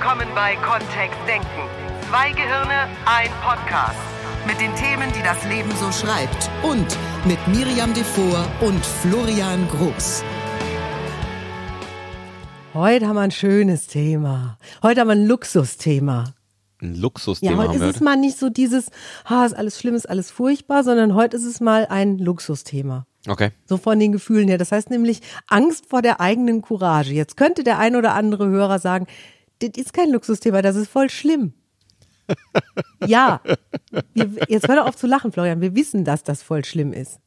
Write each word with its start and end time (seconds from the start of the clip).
willkommen 0.00 0.28
bei 0.34 0.56
Kontext 0.56 1.18
Denken. 1.28 1.46
Zwei 2.08 2.30
Gehirne, 2.30 2.88
ein 3.04 3.28
Podcast. 3.42 3.98
Mit 4.46 4.58
den 4.58 4.74
Themen, 4.74 5.12
die 5.12 5.22
das 5.22 5.44
Leben 5.44 5.70
so 5.72 5.92
schreibt. 5.92 6.50
Und 6.62 6.86
mit 7.26 7.38
Miriam 7.48 7.92
Devor 7.92 8.46
und 8.62 8.82
Florian 8.82 9.68
Groß. 9.68 10.24
Heute 12.72 13.06
haben 13.06 13.16
wir 13.16 13.20
ein 13.20 13.30
schönes 13.30 13.88
Thema. 13.88 14.56
Heute 14.82 15.02
haben 15.02 15.08
wir 15.08 15.16
ein 15.16 15.26
Luxusthema. 15.26 16.32
Ein 16.80 16.94
Luxusthema 16.94 17.52
Ja, 17.52 17.58
heute 17.58 17.78
haben 17.80 17.90
ist 17.90 17.96
es 17.96 18.00
mal 18.00 18.16
nicht 18.16 18.38
so 18.38 18.48
dieses, 18.48 18.86
ha, 19.26 19.44
ist 19.44 19.52
alles 19.52 19.78
schlimm, 19.78 19.96
ist 19.96 20.08
alles 20.08 20.30
furchtbar, 20.30 20.82
sondern 20.82 21.14
heute 21.14 21.36
ist 21.36 21.44
es 21.44 21.60
mal 21.60 21.86
ein 21.90 22.16
Luxusthema. 22.16 23.04
Okay. 23.28 23.50
So 23.66 23.76
von 23.76 24.00
den 24.00 24.12
Gefühlen 24.12 24.48
her. 24.48 24.56
Das 24.56 24.72
heißt 24.72 24.88
nämlich 24.88 25.20
Angst 25.46 25.90
vor 25.90 26.00
der 26.00 26.22
eigenen 26.22 26.62
Courage. 26.62 27.12
Jetzt 27.12 27.36
könnte 27.36 27.64
der 27.64 27.78
ein 27.78 27.96
oder 27.96 28.14
andere 28.14 28.48
Hörer 28.48 28.78
sagen, 28.78 29.06
das 29.60 29.70
ist 29.76 29.92
kein 29.92 30.10
Luxusthema, 30.10 30.62
das 30.62 30.76
ist 30.76 30.90
voll 30.90 31.10
schlimm. 31.10 31.52
ja, 33.06 33.40
wir, 34.14 34.30
jetzt 34.48 34.68
hör 34.68 34.76
doch 34.76 34.86
auf 34.86 34.96
zu 34.96 35.06
lachen, 35.06 35.32
Florian. 35.32 35.60
Wir 35.60 35.74
wissen, 35.74 36.04
dass 36.04 36.22
das 36.22 36.42
voll 36.42 36.64
schlimm 36.64 36.92
ist. 36.92 37.20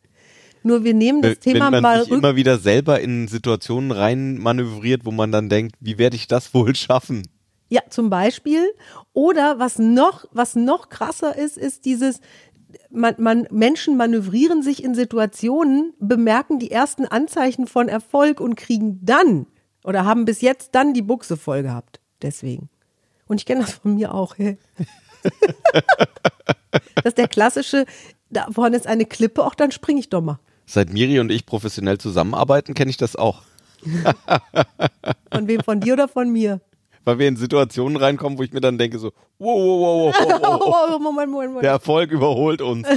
Nur 0.64 0.84
wir 0.86 0.94
nehmen 0.94 1.22
das 1.22 1.40
Thema 1.40 1.66
Wenn 1.66 1.72
man 1.72 1.84
mal 1.84 2.00
sich 2.02 2.12
rück. 2.12 2.20
immer 2.20 2.36
wieder 2.36 2.58
selber 2.58 3.02
in 3.02 3.28
Situationen 3.28 3.92
rein 3.92 4.38
manövriert, 4.38 5.06
wo 5.06 5.12
man 5.12 5.32
dann 5.32 5.50
denkt, 5.50 5.76
wie 5.82 5.98
werde 5.98 6.16
ich 6.16 6.28
das 6.28 6.54
wohl 6.54 6.74
schaffen? 6.76 7.28
Ja, 7.70 7.82
zum 7.90 8.10
Beispiel. 8.10 8.72
Oder 9.12 9.60
was 9.60 9.78
noch, 9.78 10.26
was 10.32 10.56
noch 10.56 10.90
krasser 10.90 11.38
ist, 11.38 11.58
ist 11.58 11.86
dieses, 11.86 12.22
man, 12.90 13.16
man, 13.18 13.48
Menschen 13.52 13.98
manövrieren 13.98 14.62
sich 14.64 14.84
in 14.84 14.96
Situationen, 14.96 15.94
bemerken 16.00 16.60
die 16.60 16.72
ersten 16.72 17.06
Anzeichen 17.06 17.68
von 17.68 17.90
Erfolg 17.90 18.40
und 18.40 18.56
kriegen 18.56 19.00
dann 19.04 19.48
oder 19.84 20.06
haben 20.06 20.24
bis 20.24 20.42
jetzt 20.42 20.76
dann 20.76 20.94
die 20.94 21.02
Buchse 21.02 21.36
voll 21.36 21.64
gehabt. 21.64 22.00
Deswegen. 22.24 22.70
Und 23.28 23.40
ich 23.40 23.46
kenne 23.46 23.62
das 23.62 23.74
von 23.74 23.96
mir 23.96 24.14
auch. 24.14 24.36
Das 26.96 27.06
ist 27.06 27.18
der 27.18 27.28
klassische, 27.28 27.86
da 28.30 28.48
vorne 28.52 28.76
ist 28.76 28.88
eine 28.88 29.06
Klippe, 29.06 29.44
auch 29.46 29.56
dann 29.56 29.72
springe 29.72 30.00
ich 30.00 30.10
doch 30.10 30.22
mal. 30.22 30.40
Seit 30.66 30.92
Miri 30.92 31.20
und 31.20 31.32
ich 31.32 31.46
professionell 31.46 31.98
zusammenarbeiten, 31.98 32.74
kenne 32.74 32.90
ich 32.90 32.98
das 32.98 33.16
auch. 33.16 33.44
Von 35.32 35.48
wem, 35.48 35.62
von 35.62 35.80
dir 35.80 35.94
oder 35.94 36.08
von 36.08 36.30
mir? 36.32 36.62
Weil 37.04 37.20
wir 37.20 37.28
in 37.28 37.36
Situationen 37.36 37.98
reinkommen, 37.98 38.38
wo 38.38 38.44
ich 38.44 38.54
mir 38.54 38.62
dann 38.62 38.78
denke 38.78 38.98
so, 38.98 39.12
wow, 39.40 39.58
wow, 39.58 40.14
wow, 40.16 40.16
wow, 40.16 40.42
wow, 40.42 40.60
wow. 40.60 40.96
Oh, 40.96 41.00
Moment, 41.00 41.32
Moment, 41.32 41.50
Moment. 41.50 41.64
der 41.64 41.72
Erfolg 41.72 42.12
überholt 42.12 42.62
uns. 42.62 42.88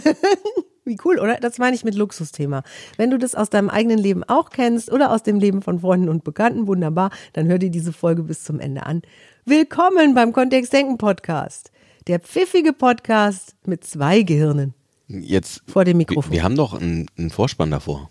Wie 0.88 0.96
cool, 1.04 1.18
oder? 1.18 1.38
Das 1.40 1.58
meine 1.58 1.74
ich 1.74 1.82
mit 1.82 1.96
Luxusthema. 1.96 2.62
Wenn 2.96 3.10
du 3.10 3.18
das 3.18 3.34
aus 3.34 3.50
deinem 3.50 3.70
eigenen 3.70 3.98
Leben 3.98 4.22
auch 4.22 4.50
kennst 4.50 4.92
oder 4.92 5.10
aus 5.10 5.24
dem 5.24 5.40
Leben 5.40 5.60
von 5.60 5.80
Freunden 5.80 6.08
und 6.08 6.22
Bekannten, 6.22 6.68
wunderbar, 6.68 7.10
dann 7.32 7.48
hör 7.48 7.58
dir 7.58 7.70
diese 7.70 7.92
Folge 7.92 8.22
bis 8.22 8.44
zum 8.44 8.60
Ende 8.60 8.86
an. 8.86 9.02
Willkommen 9.44 10.14
beim 10.14 10.32
Kontext 10.32 10.72
Denken 10.72 10.96
Podcast. 10.96 11.72
Der 12.06 12.20
pfiffige 12.20 12.72
Podcast 12.72 13.56
mit 13.66 13.82
zwei 13.82 14.22
Gehirnen 14.22 14.74
Jetzt, 15.08 15.64
vor 15.66 15.84
dem 15.84 15.98
wir, 15.98 16.06
Mikrofon. 16.06 16.30
wir 16.30 16.44
haben 16.44 16.54
doch 16.54 16.74
einen, 16.74 17.10
einen 17.18 17.30
Vorspann 17.30 17.72
davor. 17.72 18.08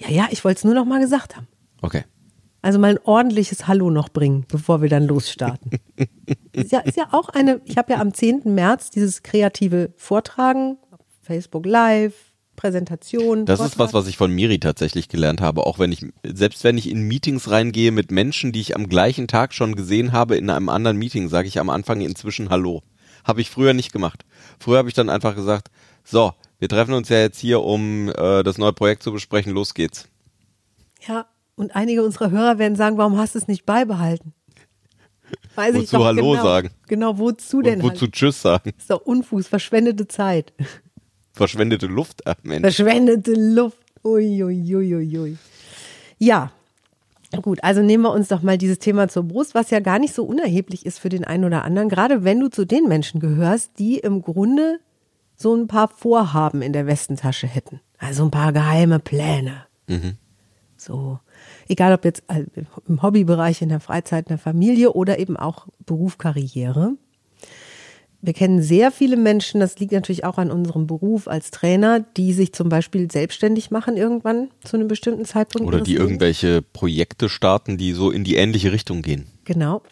Ja, 0.00 0.08
ja, 0.08 0.28
ich 0.30 0.44
wollte 0.44 0.58
es 0.58 0.64
nur 0.64 0.74
noch 0.74 0.84
mal 0.84 1.00
gesagt 1.00 1.34
haben. 1.34 1.48
Okay. 1.82 2.04
Also 2.62 2.78
mal 2.78 2.90
ein 2.90 3.00
ordentliches 3.04 3.66
Hallo 3.66 3.90
noch 3.90 4.10
bringen, 4.10 4.44
bevor 4.48 4.80
wir 4.80 4.88
dann 4.88 5.06
losstarten. 5.08 5.72
ist, 6.52 6.70
ja, 6.70 6.80
ist 6.80 6.96
ja 6.96 7.08
auch 7.10 7.28
eine, 7.30 7.60
ich 7.64 7.76
habe 7.76 7.94
ja 7.94 8.00
am 8.00 8.14
10. 8.14 8.42
März 8.54 8.90
dieses 8.90 9.24
kreative 9.24 9.92
Vortragen, 9.96 10.78
Facebook 11.26 11.66
Live, 11.66 12.14
Präsentation. 12.56 13.44
Das 13.44 13.60
ist 13.60 13.74
Vortrag. 13.74 13.88
was, 13.88 13.94
was 13.94 14.06
ich 14.08 14.16
von 14.16 14.32
Miri 14.32 14.58
tatsächlich 14.58 15.08
gelernt 15.08 15.40
habe. 15.40 15.66
Auch 15.66 15.78
wenn 15.78 15.92
ich, 15.92 16.06
selbst 16.24 16.64
wenn 16.64 16.78
ich 16.78 16.88
in 16.88 17.02
Meetings 17.02 17.50
reingehe 17.50 17.92
mit 17.92 18.10
Menschen, 18.10 18.52
die 18.52 18.60
ich 18.60 18.76
am 18.76 18.88
gleichen 18.88 19.28
Tag 19.28 19.52
schon 19.52 19.76
gesehen 19.76 20.12
habe 20.12 20.36
in 20.36 20.48
einem 20.48 20.68
anderen 20.68 20.96
Meeting, 20.96 21.28
sage 21.28 21.48
ich 21.48 21.60
am 21.60 21.68
Anfang 21.68 22.00
inzwischen 22.00 22.48
Hallo. 22.48 22.82
Habe 23.24 23.40
ich 23.40 23.50
früher 23.50 23.74
nicht 23.74 23.92
gemacht. 23.92 24.24
Früher 24.58 24.78
habe 24.78 24.88
ich 24.88 24.94
dann 24.94 25.10
einfach 25.10 25.34
gesagt, 25.34 25.68
so, 26.04 26.32
wir 26.58 26.68
treffen 26.68 26.94
uns 26.94 27.08
ja 27.08 27.18
jetzt 27.18 27.38
hier, 27.38 27.60
um 27.62 28.08
äh, 28.08 28.42
das 28.42 28.56
neue 28.56 28.72
Projekt 28.72 29.02
zu 29.02 29.12
besprechen. 29.12 29.52
Los 29.52 29.74
geht's. 29.74 30.08
Ja, 31.06 31.26
und 31.56 31.74
einige 31.74 32.04
unserer 32.04 32.30
Hörer 32.30 32.58
werden 32.58 32.76
sagen, 32.76 32.96
warum 32.98 33.18
hast 33.18 33.34
du 33.34 33.38
es 33.40 33.48
nicht 33.48 33.66
beibehalten? 33.66 34.32
Weiß 35.56 35.74
ich 35.74 35.82
Wozu 35.82 35.96
doch 35.96 36.04
Hallo 36.04 36.30
genau. 36.30 36.42
sagen? 36.42 36.70
Genau, 36.86 37.18
wozu 37.18 37.62
denn? 37.62 37.80
Und 37.80 37.90
wozu 37.90 38.02
halt? 38.02 38.12
Tschüss 38.12 38.40
sagen? 38.40 38.72
ist 38.78 38.90
doch 38.90 39.00
Unfuß, 39.00 39.48
verschwendete 39.48 40.06
Zeit. 40.06 40.52
Verschwendete 41.36 41.86
Luft, 41.86 42.26
ach 42.26 42.36
Mensch. 42.42 42.62
Verschwendete 42.62 43.32
Luft. 43.34 43.78
Ui, 44.02 44.42
ui, 44.42 44.74
ui, 44.74 45.18
ui. 45.18 45.36
Ja, 46.18 46.50
gut, 47.42 47.62
also 47.62 47.82
nehmen 47.82 48.04
wir 48.04 48.12
uns 48.12 48.28
doch 48.28 48.42
mal 48.42 48.56
dieses 48.56 48.78
Thema 48.78 49.08
zur 49.08 49.24
Brust, 49.24 49.54
was 49.54 49.70
ja 49.70 49.80
gar 49.80 49.98
nicht 49.98 50.14
so 50.14 50.24
unerheblich 50.24 50.86
ist 50.86 50.98
für 50.98 51.10
den 51.10 51.24
einen 51.24 51.44
oder 51.44 51.62
anderen, 51.64 51.88
gerade 51.90 52.24
wenn 52.24 52.40
du 52.40 52.48
zu 52.48 52.64
den 52.64 52.88
Menschen 52.88 53.20
gehörst, 53.20 53.78
die 53.78 53.98
im 53.98 54.22
Grunde 54.22 54.80
so 55.36 55.54
ein 55.54 55.66
paar 55.66 55.88
Vorhaben 55.88 56.62
in 56.62 56.72
der 56.72 56.86
Westentasche 56.86 57.46
hätten. 57.46 57.80
Also 57.98 58.24
ein 58.24 58.30
paar 58.30 58.52
geheime 58.54 58.98
Pläne. 58.98 59.66
So, 60.78 61.18
egal 61.68 61.92
ob 61.92 62.04
jetzt 62.04 62.22
äh, 62.28 62.44
im 62.86 63.02
Hobbybereich, 63.02 63.60
in 63.60 63.68
der 63.68 63.80
Freizeit, 63.80 64.26
in 64.26 64.28
der 64.28 64.38
Familie 64.38 64.92
oder 64.92 65.18
eben 65.18 65.36
auch 65.36 65.66
Beruf, 65.84 66.16
Karriere. 66.16 66.92
Wir 68.22 68.32
kennen 68.32 68.62
sehr 68.62 68.90
viele 68.90 69.16
Menschen, 69.16 69.60
das 69.60 69.78
liegt 69.78 69.92
natürlich 69.92 70.24
auch 70.24 70.38
an 70.38 70.50
unserem 70.50 70.86
Beruf 70.86 71.28
als 71.28 71.50
Trainer, 71.50 72.00
die 72.00 72.32
sich 72.32 72.52
zum 72.52 72.68
Beispiel 72.68 73.10
selbstständig 73.10 73.70
machen 73.70 73.96
irgendwann 73.96 74.50
zu 74.64 74.76
einem 74.76 74.88
bestimmten 74.88 75.24
Zeitpunkt. 75.24 75.66
Oder 75.66 75.80
die 75.80 75.92
Lebens. 75.92 76.08
irgendwelche 76.08 76.62
Projekte 76.62 77.28
starten, 77.28 77.76
die 77.76 77.92
so 77.92 78.10
in 78.10 78.24
die 78.24 78.36
ähnliche 78.36 78.72
Richtung 78.72 79.02
gehen. 79.02 79.26
Genau. 79.44 79.82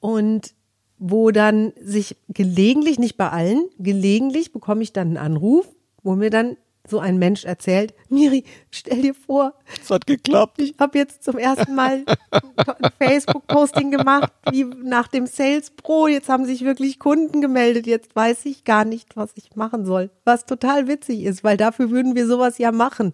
Und 0.00 0.54
wo 0.98 1.30
dann 1.30 1.72
sich 1.82 2.16
gelegentlich, 2.28 2.98
nicht 2.98 3.16
bei 3.16 3.28
allen, 3.28 3.66
gelegentlich 3.78 4.52
bekomme 4.52 4.82
ich 4.82 4.92
dann 4.92 5.08
einen 5.08 5.16
Anruf, 5.18 5.66
wo 6.02 6.14
mir 6.14 6.30
dann 6.30 6.56
so 6.88 6.98
ein 7.00 7.18
Mensch 7.18 7.44
erzählt, 7.44 7.94
Miri, 8.08 8.44
stell 8.70 9.02
dir 9.02 9.14
vor, 9.14 9.54
Es 9.82 9.90
hat 9.90 10.06
geklappt. 10.06 10.60
ich 10.60 10.74
habe 10.78 10.98
jetzt 10.98 11.24
zum 11.24 11.38
ersten 11.38 11.74
Mal 11.74 12.04
ein 12.30 12.90
Facebook-Posting 13.00 13.90
gemacht, 13.90 14.32
wie 14.50 14.64
nach 14.64 15.08
dem 15.08 15.26
Sales 15.26 15.70
Pro. 15.70 16.06
Jetzt 16.06 16.28
haben 16.28 16.44
sich 16.44 16.64
wirklich 16.64 16.98
Kunden 16.98 17.40
gemeldet. 17.40 17.86
Jetzt 17.86 18.14
weiß 18.14 18.46
ich 18.46 18.64
gar 18.64 18.84
nicht, 18.84 19.16
was 19.16 19.30
ich 19.34 19.56
machen 19.56 19.84
soll. 19.84 20.10
Was 20.24 20.46
total 20.46 20.88
witzig 20.88 21.24
ist, 21.24 21.44
weil 21.44 21.56
dafür 21.56 21.90
würden 21.90 22.14
wir 22.14 22.26
sowas 22.26 22.58
ja 22.58 22.72
machen. 22.72 23.12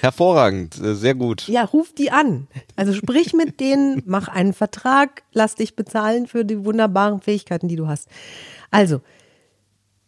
Hervorragend, 0.00 0.80
äh, 0.82 0.94
sehr 0.94 1.14
gut. 1.14 1.46
Ja, 1.46 1.64
ruf 1.64 1.92
die 1.92 2.10
an. 2.10 2.48
Also 2.76 2.92
sprich 2.92 3.32
mit 3.34 3.60
denen, 3.60 4.02
mach 4.06 4.28
einen 4.28 4.52
Vertrag, 4.52 5.22
lass 5.32 5.54
dich 5.54 5.76
bezahlen 5.76 6.26
für 6.26 6.44
die 6.44 6.64
wunderbaren 6.64 7.20
Fähigkeiten, 7.20 7.68
die 7.68 7.76
du 7.76 7.86
hast. 7.86 8.08
Also, 8.70 9.00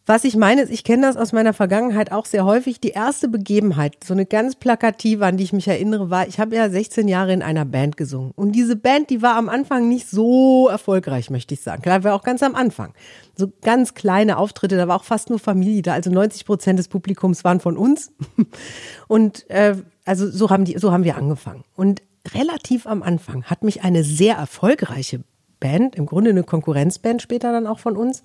was 0.04 0.24
ich 0.24 0.34
meine, 0.34 0.62
ist, 0.62 0.72
ich 0.72 0.82
kenne 0.82 1.06
das 1.06 1.16
aus 1.16 1.32
meiner 1.32 1.52
Vergangenheit 1.52 2.10
auch 2.10 2.26
sehr 2.26 2.44
häufig. 2.44 2.80
Die 2.80 2.90
erste 2.90 3.28
Begebenheit, 3.28 4.02
so 4.04 4.14
eine 4.14 4.26
ganz 4.26 4.56
plakative, 4.56 5.24
an 5.24 5.36
die 5.36 5.44
ich 5.44 5.52
mich 5.52 5.68
erinnere, 5.68 6.10
war, 6.10 6.26
ich 6.26 6.40
habe 6.40 6.56
ja 6.56 6.68
16 6.68 7.06
Jahre 7.06 7.32
in 7.32 7.40
einer 7.40 7.64
Band 7.64 7.96
gesungen. 7.96 8.32
Und 8.34 8.52
diese 8.52 8.74
Band, 8.74 9.10
die 9.10 9.22
war 9.22 9.36
am 9.36 9.48
Anfang 9.48 9.88
nicht 9.88 10.08
so 10.08 10.68
erfolgreich, 10.68 11.30
möchte 11.30 11.54
ich 11.54 11.60
sagen. 11.60 11.82
Klar, 11.82 12.02
war 12.02 12.14
auch 12.14 12.24
ganz 12.24 12.42
am 12.42 12.56
Anfang. 12.56 12.94
So 13.36 13.52
ganz 13.62 13.94
kleine 13.94 14.38
Auftritte, 14.38 14.76
da 14.76 14.88
war 14.88 14.96
auch 14.96 15.04
fast 15.04 15.30
nur 15.30 15.38
Familie 15.38 15.82
da. 15.82 15.92
Also 15.92 16.10
90 16.10 16.46
Prozent 16.46 16.80
des 16.80 16.88
Publikums 16.88 17.44
waren 17.44 17.60
von 17.60 17.76
uns. 17.76 18.12
Und 19.06 19.48
äh, 19.50 19.76
also 20.04 20.28
so 20.28 20.50
haben, 20.50 20.64
die, 20.64 20.78
so 20.78 20.90
haben 20.90 21.04
wir 21.04 21.16
angefangen. 21.16 21.62
Und 21.76 22.02
relativ 22.34 22.88
am 22.88 23.04
Anfang 23.04 23.44
hat 23.44 23.62
mich 23.62 23.84
eine 23.84 24.02
sehr 24.02 24.34
erfolgreiche 24.34 25.22
Band, 25.60 25.94
im 25.94 26.06
Grunde 26.06 26.30
eine 26.30 26.42
Konkurrenzband 26.42 27.22
später 27.22 27.52
dann 27.52 27.69
auch 27.69 27.78
von 27.78 27.96
uns, 27.96 28.24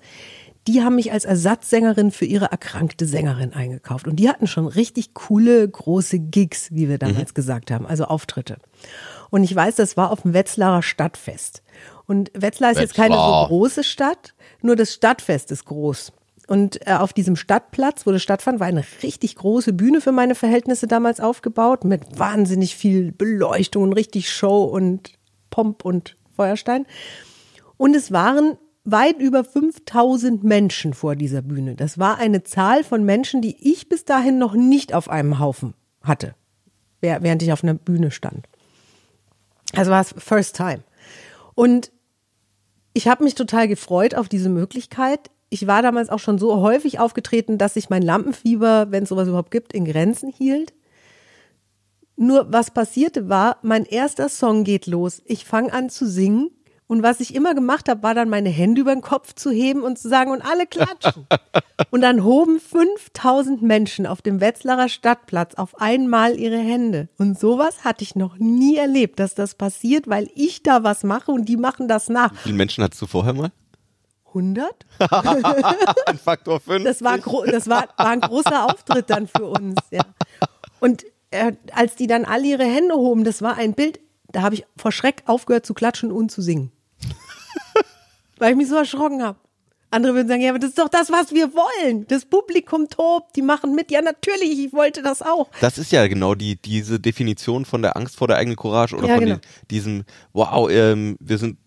die 0.68 0.82
haben 0.82 0.96
mich 0.96 1.12
als 1.12 1.24
Ersatzsängerin 1.24 2.10
für 2.10 2.26
ihre 2.26 2.46
erkrankte 2.46 3.06
Sängerin 3.06 3.54
eingekauft. 3.54 4.06
Und 4.06 4.16
die 4.16 4.28
hatten 4.28 4.46
schon 4.46 4.66
richtig 4.66 5.14
coole, 5.14 5.66
große 5.66 6.18
Gigs, 6.18 6.68
wie 6.72 6.90
wir 6.90 6.98
damals 6.98 7.32
gesagt 7.32 7.70
haben, 7.70 7.86
also 7.86 8.04
Auftritte. 8.04 8.58
Und 9.30 9.44
ich 9.44 9.54
weiß, 9.54 9.76
das 9.76 9.96
war 9.96 10.10
auf 10.12 10.22
dem 10.22 10.34
Wetzlarer 10.34 10.82
Stadtfest. 10.82 11.62
Und 12.06 12.30
Wetzlar 12.34 12.72
ist 12.72 12.80
jetzt 12.80 12.94
keine 12.94 13.14
so 13.14 13.46
große 13.46 13.82
Stadt, 13.82 14.34
nur 14.60 14.76
das 14.76 14.92
Stadtfest 14.92 15.50
ist 15.52 15.64
groß. 15.64 16.12
Und 16.46 16.86
äh, 16.86 16.94
auf 16.94 17.14
diesem 17.14 17.36
Stadtplatz, 17.36 18.06
wo 18.06 18.12
das 18.12 18.22
stattfand, 18.22 18.60
war 18.60 18.66
eine 18.66 18.84
richtig 19.02 19.36
große 19.36 19.72
Bühne 19.72 20.02
für 20.02 20.12
meine 20.12 20.34
Verhältnisse 20.34 20.86
damals 20.86 21.20
aufgebaut, 21.20 21.84
mit 21.84 22.18
wahnsinnig 22.18 22.76
viel 22.76 23.12
Beleuchtung 23.12 23.84
und 23.84 23.92
richtig 23.94 24.30
Show 24.30 24.64
und 24.64 25.12
Pomp 25.48 25.84
und 25.84 26.16
Feuerstein. 26.36 26.86
Und 27.78 27.96
es 27.96 28.12
waren 28.12 28.58
weit 28.84 29.18
über 29.20 29.44
5000 29.44 30.44
Menschen 30.44 30.94
vor 30.94 31.16
dieser 31.16 31.42
Bühne. 31.42 31.74
Das 31.74 31.98
war 31.98 32.18
eine 32.18 32.42
Zahl 32.44 32.84
von 32.84 33.04
Menschen, 33.04 33.42
die 33.42 33.56
ich 33.72 33.88
bis 33.88 34.04
dahin 34.04 34.38
noch 34.38 34.54
nicht 34.54 34.94
auf 34.94 35.08
einem 35.08 35.38
Haufen 35.38 35.74
hatte, 36.02 36.34
während 37.00 37.42
ich 37.42 37.52
auf 37.52 37.62
einer 37.62 37.74
Bühne 37.74 38.10
stand. 38.10 38.46
Also 39.74 39.90
war 39.90 40.00
es 40.00 40.14
first 40.16 40.56
time. 40.56 40.82
Und 41.54 41.92
ich 42.94 43.08
habe 43.08 43.24
mich 43.24 43.34
total 43.34 43.68
gefreut 43.68 44.14
auf 44.14 44.28
diese 44.28 44.48
Möglichkeit. 44.48 45.30
Ich 45.50 45.66
war 45.66 45.82
damals 45.82 46.08
auch 46.08 46.18
schon 46.18 46.38
so 46.38 46.60
häufig 46.60 46.98
aufgetreten, 46.98 47.58
dass 47.58 47.74
sich 47.74 47.90
mein 47.90 48.02
Lampenfieber, 48.02 48.90
wenn 48.90 49.02
es 49.02 49.08
sowas 49.08 49.28
überhaupt 49.28 49.50
gibt, 49.50 49.72
in 49.72 49.84
Grenzen 49.84 50.30
hielt. 50.30 50.72
Nur 52.16 52.52
was 52.52 52.72
passierte 52.72 53.28
war, 53.28 53.58
mein 53.62 53.84
erster 53.84 54.28
Song 54.28 54.64
geht 54.64 54.86
los. 54.86 55.22
Ich 55.26 55.44
fange 55.44 55.72
an 55.72 55.88
zu 55.90 56.08
singen 56.08 56.50
Und 56.88 57.02
was 57.02 57.20
ich 57.20 57.34
immer 57.34 57.54
gemacht 57.54 57.86
habe, 57.90 58.02
war 58.02 58.14
dann 58.14 58.30
meine 58.30 58.48
Hände 58.48 58.80
über 58.80 58.94
den 58.94 59.02
Kopf 59.02 59.34
zu 59.34 59.50
heben 59.50 59.82
und 59.82 59.98
zu 59.98 60.08
sagen, 60.08 60.30
und 60.30 60.40
alle 60.40 60.66
klatschen. 60.66 61.26
und 61.90 62.00
dann 62.00 62.24
hoben 62.24 62.58
5000 62.58 63.60
Menschen 63.60 64.06
auf 64.06 64.22
dem 64.22 64.40
Wetzlarer 64.40 64.88
Stadtplatz 64.88 65.54
auf 65.54 65.80
einmal 65.82 66.36
ihre 66.36 66.56
Hände. 66.56 67.10
Und 67.18 67.38
sowas 67.38 67.84
hatte 67.84 68.02
ich 68.02 68.16
noch 68.16 68.38
nie 68.38 68.76
erlebt, 68.76 69.20
dass 69.20 69.34
das 69.34 69.54
passiert, 69.54 70.08
weil 70.08 70.30
ich 70.34 70.62
da 70.62 70.82
was 70.82 71.04
mache 71.04 71.30
und 71.30 71.46
die 71.46 71.58
machen 71.58 71.88
das 71.88 72.08
nach. 72.08 72.32
Wie 72.32 72.38
viele 72.38 72.54
Menschen 72.56 72.82
hattest 72.82 73.02
du 73.02 73.06
vorher 73.06 73.34
mal? 73.34 73.52
100? 74.28 74.86
Ein 76.06 76.18
Faktor 76.18 76.58
5. 76.58 76.84
Das 76.84 77.02
war, 77.02 77.18
das 77.18 77.68
war, 77.68 77.88
war 77.96 78.08
ein 78.08 78.20
großer 78.20 78.64
Auftritt 78.64 79.10
dann 79.10 79.26
für 79.26 79.44
uns. 79.44 79.76
Ja. 79.90 80.02
Und 80.80 81.04
äh, 81.30 81.52
als 81.72 81.96
die 81.96 82.06
dann 82.06 82.24
alle 82.24 82.46
ihre 82.46 82.64
Hände 82.64 82.94
hoben, 82.94 83.24
das 83.24 83.42
war 83.42 83.56
ein 83.56 83.74
Bild, 83.74 84.00
da 84.30 84.42
habe 84.42 84.54
ich 84.54 84.64
vor 84.76 84.92
Schreck 84.92 85.22
aufgehört 85.26 85.66
zu 85.66 85.74
klatschen 85.74 86.12
und 86.12 86.30
zu 86.30 86.40
singen. 86.40 86.72
Weil 88.38 88.52
ich 88.52 88.56
mich 88.56 88.68
so 88.68 88.76
erschrocken 88.76 89.22
habe. 89.22 89.38
Andere 89.90 90.14
würden 90.14 90.28
sagen, 90.28 90.42
ja, 90.42 90.50
aber 90.50 90.58
das 90.58 90.70
ist 90.70 90.78
doch 90.78 90.88
das, 90.88 91.10
was 91.10 91.32
wir 91.32 91.50
wollen. 91.54 92.06
Das 92.08 92.26
Publikum 92.26 92.88
tobt, 92.90 93.34
die 93.36 93.42
machen 93.42 93.74
mit. 93.74 93.90
Ja, 93.90 94.02
natürlich, 94.02 94.58
ich 94.58 94.72
wollte 94.74 95.02
das 95.02 95.22
auch. 95.22 95.48
Das 95.60 95.78
ist 95.78 95.92
ja 95.92 96.06
genau 96.08 96.34
die, 96.34 96.56
diese 96.56 97.00
Definition 97.00 97.64
von 97.64 97.80
der 97.80 97.96
Angst 97.96 98.16
vor 98.16 98.28
der 98.28 98.36
eigenen 98.36 98.56
Courage 98.56 98.96
oder 98.96 99.08
Ja, 99.08 99.14
von 99.14 99.24
genau. 99.24 99.36
den, 99.36 99.40
diesem, 99.70 100.04
wow, 100.34 100.70
ähm, 100.70 101.16
wir 101.20 101.38
sind, 101.38 101.58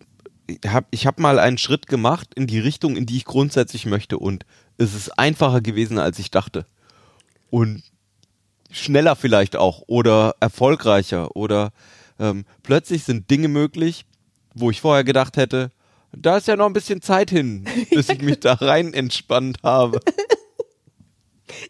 ich 0.46 0.60
habe 0.68 0.86
ich 0.90 1.06
hab 1.06 1.18
mal 1.18 1.40
einen 1.40 1.58
Schritt 1.58 1.88
gemacht 1.88 2.28
in 2.34 2.46
die 2.46 2.60
Richtung, 2.60 2.96
in 2.96 3.06
die 3.06 3.16
ich 3.16 3.24
grundsätzlich 3.24 3.86
möchte 3.86 4.18
und 4.18 4.46
es 4.78 4.94
ist 4.94 5.18
einfacher 5.18 5.60
gewesen, 5.60 5.98
als 5.98 6.20
ich 6.20 6.30
dachte. 6.30 6.64
Und 7.50 7.82
schneller 8.70 9.16
vielleicht 9.16 9.56
auch 9.56 9.82
oder 9.88 10.36
erfolgreicher 10.38 11.34
oder 11.36 11.72
ähm, 12.20 12.44
plötzlich 12.62 13.02
sind 13.02 13.30
Dinge 13.30 13.48
möglich, 13.48 14.06
wo 14.54 14.70
ich 14.70 14.80
vorher 14.80 15.04
gedacht 15.04 15.36
hätte, 15.36 15.72
da 16.16 16.36
ist 16.36 16.48
ja 16.48 16.56
noch 16.56 16.66
ein 16.66 16.72
bisschen 16.72 17.02
Zeit 17.02 17.30
hin, 17.30 17.64
bis 17.90 18.08
ich 18.08 18.22
mich 18.22 18.40
da 18.40 18.54
rein 18.54 18.92
entspannt 18.94 19.58
habe. 19.62 20.00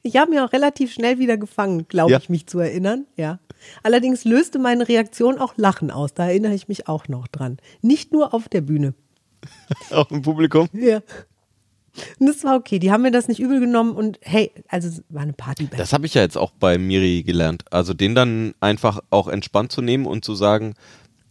Ich 0.04 0.16
habe 0.16 0.30
mich 0.30 0.38
auch 0.40 0.52
relativ 0.52 0.92
schnell 0.92 1.18
wieder 1.18 1.36
gefangen, 1.36 1.88
glaube 1.88 2.12
Ja. 2.12 2.18
ich, 2.18 2.28
mich 2.28 2.46
zu 2.46 2.60
erinnern. 2.60 3.06
Ja. 3.16 3.40
Allerdings 3.82 4.24
löste 4.24 4.58
meine 4.60 4.86
Reaktion 4.88 5.38
auch 5.38 5.54
Lachen 5.56 5.90
aus. 5.90 6.14
Da 6.14 6.26
erinnere 6.26 6.54
ich 6.54 6.68
mich 6.68 6.86
auch 6.88 7.08
noch 7.08 7.26
dran. 7.26 7.56
Nicht 7.80 8.12
nur 8.12 8.32
auf 8.32 8.48
der 8.48 8.60
Bühne. 8.60 8.94
Auch 9.90 10.08
im 10.12 10.22
Publikum. 10.22 10.68
Ja. 10.72 11.00
Und 12.20 12.26
das 12.28 12.44
war 12.44 12.56
okay. 12.56 12.78
Die 12.78 12.92
haben 12.92 13.02
mir 13.02 13.10
das 13.10 13.26
nicht 13.26 13.40
übel 13.40 13.58
genommen 13.58 13.96
und 13.96 14.20
hey, 14.22 14.52
also 14.68 14.86
es 14.88 15.02
war 15.08 15.22
eine 15.22 15.32
Partyband. 15.32 15.80
Das 15.80 15.92
habe 15.92 16.06
ich 16.06 16.14
ja 16.14 16.22
jetzt 16.22 16.38
auch 16.38 16.52
bei 16.52 16.78
Miri 16.78 17.24
gelernt. 17.24 17.64
Also 17.72 17.92
den 17.92 18.14
dann 18.14 18.54
einfach 18.60 19.00
auch 19.10 19.26
entspannt 19.26 19.72
zu 19.72 19.82
nehmen 19.82 20.06
und 20.06 20.24
zu 20.24 20.34
sagen, 20.36 20.74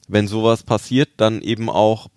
wenn 0.09 0.27
sowas 0.27 0.63
passiert, 0.63 1.09
dann 1.17 1.41
eben 1.41 1.69
auch, 1.69 2.09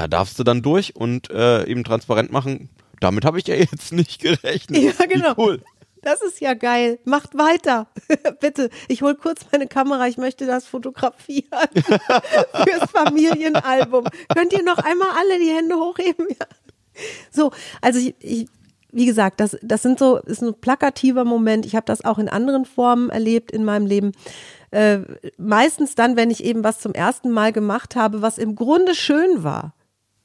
da 0.00 0.08
darfst 0.08 0.38
du 0.38 0.44
dann 0.44 0.62
durch 0.62 0.96
und 0.96 1.30
äh, 1.30 1.66
eben 1.66 1.84
transparent 1.84 2.32
machen. 2.32 2.70
Damit 3.00 3.26
habe 3.26 3.38
ich 3.38 3.46
ja 3.46 3.54
jetzt 3.70 3.92
nicht 3.92 4.20
gerechnet. 4.22 4.82
Ja, 4.82 5.06
genau. 5.06 5.34
Cool. 5.36 5.60
Das 6.00 6.22
ist 6.22 6.40
ja 6.40 6.54
geil. 6.54 6.98
Macht 7.04 7.36
weiter. 7.36 7.86
Bitte. 8.40 8.70
Ich 8.88 9.02
hol 9.02 9.14
kurz 9.14 9.44
meine 9.52 9.66
Kamera. 9.66 10.08
Ich 10.08 10.16
möchte 10.16 10.46
das 10.46 10.66
fotografieren. 10.66 11.68
Fürs 11.74 12.90
Familienalbum. 12.90 14.04
Könnt 14.34 14.54
ihr 14.54 14.62
noch 14.62 14.78
einmal 14.78 15.08
alle 15.18 15.38
die 15.38 15.54
Hände 15.54 15.76
hochheben? 15.76 16.26
Ja. 16.30 16.46
So, 17.30 17.52
also 17.82 17.98
ich, 17.98 18.14
ich 18.20 18.48
wie 18.92 19.04
gesagt, 19.04 19.38
das, 19.38 19.58
das 19.62 19.82
sind 19.82 19.98
so, 19.98 20.16
ist 20.16 20.42
ein 20.42 20.54
plakativer 20.54 21.26
Moment. 21.26 21.66
Ich 21.66 21.76
habe 21.76 21.84
das 21.84 22.04
auch 22.04 22.18
in 22.18 22.30
anderen 22.30 22.64
Formen 22.64 23.10
erlebt 23.10 23.52
in 23.52 23.64
meinem 23.64 23.84
Leben. 23.84 24.12
Äh, 24.70 25.00
meistens 25.36 25.94
dann, 25.94 26.16
wenn 26.16 26.30
ich 26.30 26.42
eben 26.42 26.64
was 26.64 26.80
zum 26.80 26.94
ersten 26.94 27.30
Mal 27.30 27.52
gemacht 27.52 27.96
habe, 27.96 28.22
was 28.22 28.38
im 28.38 28.56
Grunde 28.56 28.94
schön 28.94 29.44
war. 29.44 29.74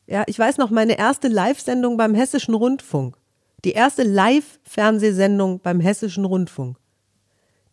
Ja, 0.08 0.24
ich 0.28 0.38
weiß 0.38 0.58
noch, 0.58 0.70
meine 0.70 0.98
erste 0.98 1.28
Live-Sendung 1.28 1.98
beim 1.98 2.14
Hessischen 2.14 2.54
Rundfunk. 2.54 3.18
Die 3.64 3.72
erste 3.72 4.04
Live-Fernsehsendung 4.04 5.60
beim 5.60 5.80
Hessischen 5.80 6.26
Rundfunk. 6.26 6.78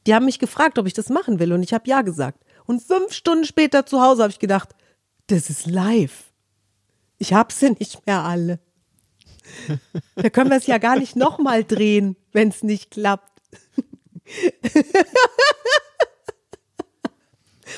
Die 0.06 0.14
haben 0.14 0.24
mich 0.24 0.38
gefragt, 0.38 0.78
ob 0.78 0.86
ich 0.86 0.94
das 0.94 1.10
machen 1.10 1.38
will 1.38 1.52
und 1.52 1.62
ich 1.62 1.74
habe 1.74 1.88
ja 1.88 2.02
gesagt. 2.02 2.42
Und 2.64 2.82
fünf 2.82 3.12
Stunden 3.12 3.44
später 3.44 3.84
zu 3.84 4.00
Hause 4.00 4.22
habe 4.22 4.32
ich 4.32 4.38
gedacht, 4.38 4.74
das 5.26 5.50
ist 5.50 5.66
live. 5.66 6.32
Ich 7.18 7.34
hab 7.34 7.52
sie 7.52 7.70
nicht 7.70 8.06
mehr 8.06 8.22
alle. 8.22 8.58
Da 10.16 10.30
können 10.30 10.50
wir 10.50 10.56
es 10.56 10.66
ja 10.66 10.78
gar 10.78 10.98
nicht 10.98 11.16
nochmal 11.16 11.64
drehen, 11.64 12.16
wenn 12.32 12.48
es 12.48 12.62
nicht 12.62 12.92
klappt. 12.92 13.42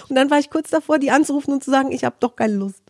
Und 0.09 0.17
dann 0.17 0.31
war 0.31 0.39
ich 0.39 0.51
kurz 0.51 0.71
davor, 0.71 0.99
die 0.99 1.11
anzurufen 1.11 1.53
und 1.53 1.65
zu 1.65 1.71
sagen, 1.71 1.91
ich 1.91 2.05
habe 2.05 2.17
doch 2.21 2.37
keine 2.37 2.55
Lust. 2.55 2.84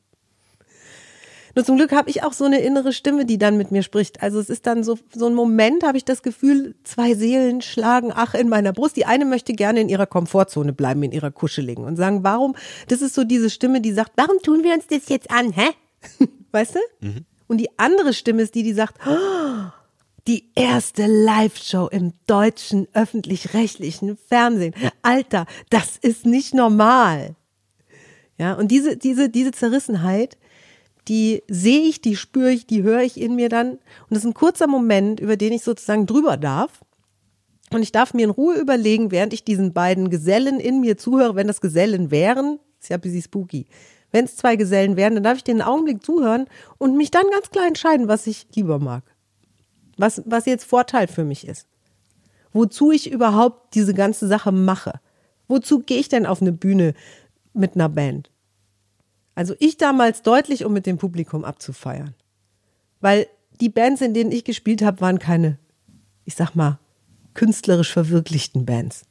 Nur 1.54 1.64
zum 1.64 1.76
Glück 1.76 1.92
habe 1.92 2.10
ich 2.10 2.22
auch 2.22 2.32
so 2.32 2.44
eine 2.44 2.60
innere 2.60 2.92
Stimme, 2.92 3.24
die 3.24 3.38
dann 3.38 3.56
mit 3.56 3.70
mir 3.70 3.82
spricht. 3.82 4.22
Also 4.22 4.40
es 4.40 4.50
ist 4.50 4.66
dann 4.66 4.82
so, 4.82 4.98
so 5.14 5.26
ein 5.26 5.34
Moment, 5.34 5.84
habe 5.84 5.96
ich 5.96 6.04
das 6.04 6.22
Gefühl, 6.22 6.74
zwei 6.84 7.14
Seelen 7.14 7.62
schlagen 7.62 8.12
ach 8.14 8.34
in 8.34 8.48
meiner 8.48 8.72
Brust. 8.72 8.96
Die 8.96 9.06
eine 9.06 9.24
möchte 9.24 9.52
gerne 9.52 9.80
in 9.80 9.88
ihrer 9.88 10.06
Komfortzone 10.06 10.72
bleiben, 10.72 11.02
in 11.02 11.12
ihrer 11.12 11.30
Kuscheligen 11.30 11.84
und 11.84 11.96
sagen, 11.96 12.24
warum, 12.24 12.56
das 12.88 13.02
ist 13.02 13.14
so 13.14 13.24
diese 13.24 13.50
Stimme, 13.50 13.80
die 13.80 13.92
sagt, 13.92 14.12
warum 14.16 14.38
tun 14.42 14.64
wir 14.64 14.74
uns 14.74 14.86
das 14.88 15.08
jetzt 15.08 15.30
an, 15.30 15.52
hä? 15.52 15.68
Weißt 16.52 16.74
du? 16.74 16.80
Und 17.46 17.58
die 17.58 17.78
andere 17.78 18.12
Stimme 18.14 18.42
ist 18.42 18.54
die, 18.54 18.62
die 18.62 18.72
sagt, 18.72 18.98
oh, 19.06 19.70
die 20.26 20.50
erste 20.54 21.06
Live-Show 21.06 21.88
im 21.88 22.14
deutschen 22.26 22.88
öffentlich-rechtlichen 22.94 24.16
Fernsehen. 24.16 24.74
Alter, 25.02 25.46
das 25.70 25.98
ist 26.00 26.24
nicht 26.26 26.54
normal. 26.54 27.36
Ja, 28.38 28.54
und 28.54 28.68
diese, 28.68 28.96
diese, 28.96 29.28
diese 29.28 29.52
Zerrissenheit, 29.52 30.36
die 31.08 31.42
sehe 31.48 31.82
ich, 31.82 32.00
die 32.00 32.16
spüre 32.16 32.50
ich, 32.50 32.66
die 32.66 32.82
höre 32.82 33.02
ich 33.02 33.20
in 33.20 33.34
mir 33.34 33.48
dann. 33.48 33.72
Und 33.72 33.80
das 34.10 34.18
ist 34.20 34.26
ein 34.26 34.34
kurzer 34.34 34.66
Moment, 34.66 35.20
über 35.20 35.36
den 35.36 35.52
ich 35.52 35.62
sozusagen 35.62 36.06
drüber 36.06 36.36
darf. 36.36 36.80
Und 37.70 37.82
ich 37.82 37.92
darf 37.92 38.14
mir 38.14 38.24
in 38.24 38.30
Ruhe 38.30 38.54
überlegen, 38.54 39.10
während 39.10 39.32
ich 39.32 39.44
diesen 39.44 39.72
beiden 39.72 40.10
Gesellen 40.10 40.60
in 40.60 40.80
mir 40.80 40.96
zuhöre, 40.96 41.34
wenn 41.34 41.46
das 41.46 41.60
Gesellen 41.60 42.10
wären, 42.10 42.58
ist 42.80 42.90
ja 42.90 42.96
ein 42.96 43.00
bisschen 43.00 43.22
spooky. 43.22 43.66
Wenn 44.12 44.26
es 44.26 44.36
zwei 44.36 44.56
Gesellen 44.56 44.96
wären, 44.96 45.14
dann 45.14 45.24
darf 45.24 45.38
ich 45.38 45.44
den 45.44 45.60
Augenblick 45.60 46.04
zuhören 46.04 46.46
und 46.78 46.96
mich 46.96 47.10
dann 47.10 47.24
ganz 47.32 47.50
klar 47.50 47.66
entscheiden, 47.66 48.06
was 48.06 48.26
ich 48.26 48.46
lieber 48.54 48.78
mag. 48.78 49.02
Was, 49.96 50.22
was 50.24 50.46
jetzt 50.46 50.64
Vorteil 50.64 51.08
für 51.08 51.24
mich 51.24 51.46
ist. 51.46 51.66
Wozu 52.52 52.92
ich 52.92 53.10
überhaupt 53.10 53.74
diese 53.74 53.94
ganze 53.94 54.28
Sache 54.28 54.52
mache. 54.52 55.00
Wozu 55.48 55.80
gehe 55.80 55.98
ich 55.98 56.08
denn 56.08 56.26
auf 56.26 56.40
eine 56.40 56.52
Bühne 56.52 56.94
mit 57.52 57.74
einer 57.74 57.88
Band? 57.88 58.30
Also 59.34 59.54
ich 59.58 59.76
damals 59.76 60.22
deutlich, 60.22 60.64
um 60.64 60.72
mit 60.72 60.86
dem 60.86 60.98
Publikum 60.98 61.44
abzufeiern. 61.44 62.14
Weil 63.00 63.26
die 63.60 63.68
Bands, 63.68 64.00
in 64.00 64.14
denen 64.14 64.32
ich 64.32 64.44
gespielt 64.44 64.82
habe, 64.82 65.00
waren 65.00 65.18
keine, 65.18 65.58
ich 66.24 66.34
sag 66.34 66.54
mal, 66.54 66.78
künstlerisch 67.34 67.92
verwirklichten 67.92 68.64
Bands. 68.64 69.04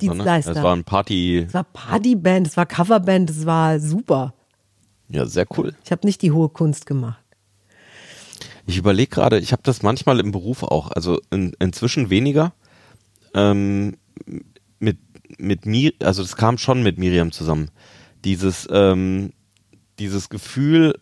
Dienstleister. 0.00 0.54
Das 0.54 0.62
war 0.62 0.74
ein 0.74 0.84
Party. 0.84 1.38
Es 1.46 1.54
war 1.54 1.64
Partyband, 1.64 2.46
es 2.46 2.56
war 2.56 2.66
Coverband, 2.66 3.30
es 3.30 3.46
war 3.46 3.78
super. 3.78 4.34
Ja, 5.08 5.26
sehr 5.26 5.46
cool. 5.56 5.74
Ich 5.84 5.92
habe 5.92 6.06
nicht 6.06 6.22
die 6.22 6.32
hohe 6.32 6.48
Kunst 6.48 6.86
gemacht. 6.86 7.22
Ich 8.66 8.78
überlege 8.78 9.10
gerade, 9.10 9.38
ich 9.38 9.52
habe 9.52 9.62
das 9.62 9.82
manchmal 9.82 10.20
im 10.20 10.32
Beruf 10.32 10.62
auch, 10.62 10.90
also 10.90 11.20
in, 11.30 11.54
inzwischen 11.58 12.10
weniger. 12.10 12.54
Ähm, 13.34 13.96
mit 14.78 14.98
mit 15.38 15.66
mir, 15.66 15.92
also 16.00 16.22
das 16.22 16.36
kam 16.36 16.58
schon 16.58 16.82
mit 16.82 16.98
Miriam 16.98 17.32
zusammen. 17.32 17.70
Dieses 18.24 18.68
ähm, 18.70 19.32
dieses 19.98 20.28
Gefühl 20.28 20.98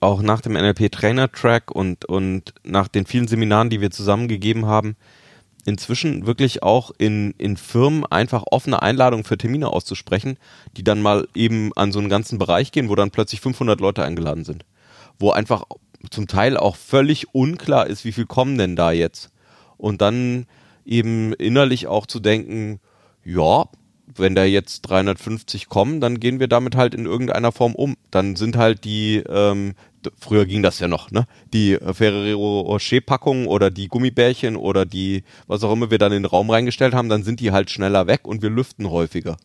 auch 0.00 0.22
nach 0.22 0.40
dem 0.40 0.52
NLP 0.52 0.90
Trainer 0.90 1.30
Track 1.30 1.70
und 1.70 2.04
und 2.04 2.54
nach 2.64 2.88
den 2.88 3.06
vielen 3.06 3.28
Seminaren, 3.28 3.70
die 3.70 3.80
wir 3.80 3.90
zusammen 3.90 4.28
gegeben 4.28 4.66
haben, 4.66 4.96
inzwischen 5.66 6.26
wirklich 6.26 6.62
auch 6.62 6.90
in, 6.98 7.32
in 7.38 7.56
Firmen 7.56 8.04
einfach 8.06 8.44
offene 8.50 8.82
Einladungen 8.82 9.24
für 9.24 9.38
Termine 9.38 9.68
auszusprechen, 9.68 10.36
die 10.76 10.84
dann 10.84 11.02
mal 11.02 11.28
eben 11.34 11.72
an 11.76 11.92
so 11.92 11.98
einen 11.98 12.08
ganzen 12.08 12.38
Bereich 12.38 12.72
gehen, 12.72 12.88
wo 12.88 12.94
dann 12.94 13.10
plötzlich 13.10 13.40
500 13.40 13.80
Leute 13.80 14.04
eingeladen 14.04 14.44
sind. 14.44 14.64
Wo 15.18 15.30
einfach 15.30 15.64
zum 16.10 16.26
Teil 16.26 16.56
auch 16.56 16.76
völlig 16.76 17.34
unklar 17.34 17.86
ist, 17.86 18.04
wie 18.04 18.12
viel 18.12 18.26
kommen 18.26 18.56
denn 18.56 18.76
da 18.76 18.92
jetzt. 18.92 19.30
Und 19.76 20.00
dann 20.00 20.46
eben 20.84 21.32
innerlich 21.34 21.86
auch 21.86 22.06
zu 22.06 22.20
denken, 22.20 22.80
ja, 23.24 23.66
wenn 24.16 24.34
da 24.34 24.44
jetzt 24.44 24.82
350 24.82 25.68
kommen, 25.68 26.00
dann 26.00 26.20
gehen 26.20 26.40
wir 26.40 26.48
damit 26.48 26.76
halt 26.76 26.94
in 26.94 27.06
irgendeiner 27.06 27.52
Form 27.52 27.74
um. 27.74 27.96
Dann 28.10 28.36
sind 28.36 28.56
halt 28.56 28.84
die, 28.84 29.22
ähm, 29.28 29.74
früher 30.18 30.46
ging 30.46 30.62
das 30.62 30.78
ja 30.78 30.88
noch, 30.88 31.10
ne? 31.10 31.26
Die 31.52 31.74
äh, 31.74 31.92
Ferrero 31.94 32.60
Rocher 32.60 33.00
Packungen 33.00 33.46
oder 33.46 33.70
die 33.70 33.88
Gummibärchen 33.88 34.56
oder 34.56 34.84
die, 34.84 35.24
was 35.46 35.64
auch 35.64 35.72
immer 35.72 35.90
wir 35.90 35.98
dann 35.98 36.12
in 36.12 36.22
den 36.22 36.30
Raum 36.30 36.50
reingestellt 36.50 36.94
haben, 36.94 37.08
dann 37.08 37.22
sind 37.22 37.40
die 37.40 37.52
halt 37.52 37.70
schneller 37.70 38.06
weg 38.06 38.26
und 38.26 38.42
wir 38.42 38.50
lüften 38.50 38.90
häufiger. 38.90 39.36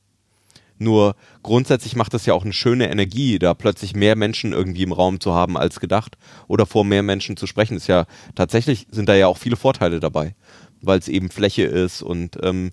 Nur 0.78 1.16
grundsätzlich 1.42 1.96
macht 1.96 2.14
es 2.14 2.26
ja 2.26 2.34
auch 2.34 2.44
eine 2.44 2.54
schöne 2.54 2.90
Energie, 2.90 3.40
da 3.40 3.54
plötzlich 3.54 3.96
mehr 3.96 4.16
Menschen 4.16 4.52
irgendwie 4.52 4.84
im 4.84 4.92
Raum 4.92 5.20
zu 5.22 5.34
haben 5.34 5.58
als 5.58 5.80
gedacht 5.80 6.18
oder 6.48 6.66
vor 6.66 6.84
mehr 6.84 7.04
Menschen 7.04 7.38
zu 7.38 7.48
sprechen. 7.48 7.78
Ist 7.78 7.88
ja 7.88 8.06
tatsächlich 8.36 8.88
sind 8.92 9.08
da 9.08 9.16
ja 9.16 9.28
auch 9.28 9.38
viele 9.38 9.56
Vorteile 9.56 10.02
dabei, 10.02 10.36
weil 10.82 11.00
es 11.00 11.08
eben 11.08 11.30
Fläche 11.30 11.64
ist 11.64 12.02
und 12.02 12.38
ähm, 12.44 12.72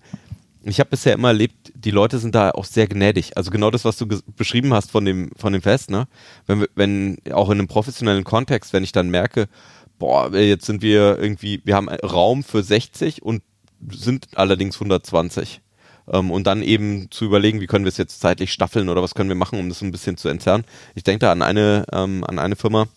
ich 0.63 0.79
habe 0.79 0.89
bisher 0.89 1.13
immer 1.13 1.29
erlebt, 1.29 1.73
die 1.75 1.91
Leute 1.91 2.19
sind 2.19 2.35
da 2.35 2.51
auch 2.51 2.65
sehr 2.65 2.87
gnädig. 2.87 3.35
Also 3.35 3.51
genau 3.51 3.69
das, 3.69 3.85
was 3.85 3.97
du 3.97 4.07
beschrieben 4.35 4.73
hast 4.73 4.91
von 4.91 5.03
dem, 5.03 5.31
von 5.35 5.53
dem 5.53 5.61
Fest, 5.61 5.89
ne? 5.89 6.07
Wenn, 6.45 6.65
wenn 6.75 7.17
auch 7.31 7.49
in 7.49 7.59
einem 7.59 7.67
professionellen 7.67 8.23
Kontext, 8.23 8.71
wenn 8.73 8.83
ich 8.83 8.93
dann 8.93 9.09
merke, 9.09 9.47
boah, 9.99 10.33
jetzt 10.33 10.65
sind 10.65 10.81
wir 10.81 11.19
irgendwie, 11.19 11.61
wir 11.65 11.75
haben 11.75 11.89
Raum 11.89 12.43
für 12.43 12.63
60 12.63 13.23
und 13.23 13.43
sind 13.91 14.27
allerdings 14.35 14.75
120. 14.75 15.61
Ähm, 16.07 16.31
und 16.31 16.47
dann 16.47 16.61
eben 16.61 17.09
zu 17.11 17.25
überlegen, 17.25 17.61
wie 17.61 17.67
können 17.67 17.85
wir 17.85 17.89
es 17.89 17.97
jetzt 17.97 18.21
zeitlich 18.21 18.51
staffeln 18.51 18.89
oder 18.89 19.01
was 19.01 19.15
können 19.15 19.29
wir 19.29 19.35
machen, 19.35 19.59
um 19.59 19.69
das 19.69 19.81
ein 19.81 19.91
bisschen 19.91 20.17
zu 20.17 20.29
entzerren. 20.29 20.65
Ich 20.95 21.03
denke 21.03 21.19
da 21.19 21.31
an 21.31 21.41
eine, 21.41 21.85
ähm, 21.91 22.23
an 22.25 22.39
eine 22.39 22.55
Firma, 22.55 22.87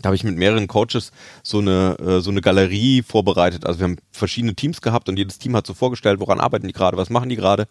da 0.00 0.08
habe 0.08 0.16
ich 0.16 0.24
mit 0.24 0.36
mehreren 0.36 0.66
Coaches 0.66 1.12
so 1.42 1.58
eine, 1.58 1.96
äh, 1.98 2.20
so 2.20 2.30
eine 2.30 2.40
Galerie 2.40 3.02
vorbereitet. 3.02 3.66
Also 3.66 3.80
wir 3.80 3.84
haben 3.84 3.96
verschiedene 4.10 4.54
Teams 4.54 4.80
gehabt 4.80 5.08
und 5.08 5.18
jedes 5.18 5.38
Team 5.38 5.56
hat 5.56 5.66
so 5.66 5.74
vorgestellt, 5.74 6.20
woran 6.20 6.40
arbeiten 6.40 6.66
die 6.66 6.72
gerade, 6.72 6.96
was 6.96 7.10
machen 7.10 7.28
die 7.28 7.36
gerade. 7.36 7.68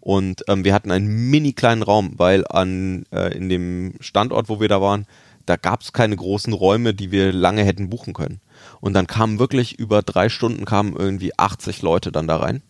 Und 0.00 0.44
ähm, 0.48 0.64
wir 0.64 0.74
hatten 0.74 0.90
einen 0.90 1.30
mini 1.30 1.52
kleinen 1.52 1.82
Raum, 1.82 2.14
weil 2.16 2.44
an 2.48 3.04
äh, 3.12 3.36
in 3.36 3.48
dem 3.48 3.94
Standort, 4.00 4.48
wo 4.48 4.60
wir 4.60 4.68
da 4.68 4.80
waren, 4.80 5.06
da 5.46 5.56
gab 5.56 5.82
es 5.82 5.92
keine 5.92 6.16
großen 6.16 6.52
Räume, 6.52 6.94
die 6.94 7.10
wir 7.10 7.32
lange 7.32 7.64
hätten 7.64 7.88
buchen 7.88 8.12
können. 8.12 8.40
Und 8.80 8.94
dann 8.94 9.06
kamen 9.06 9.38
wirklich 9.38 9.78
über 9.78 10.02
drei 10.02 10.28
Stunden 10.28 10.64
kamen 10.64 10.94
irgendwie 10.96 11.38
80 11.38 11.82
Leute 11.82 12.12
dann 12.12 12.28
da 12.28 12.36
rein. 12.36 12.62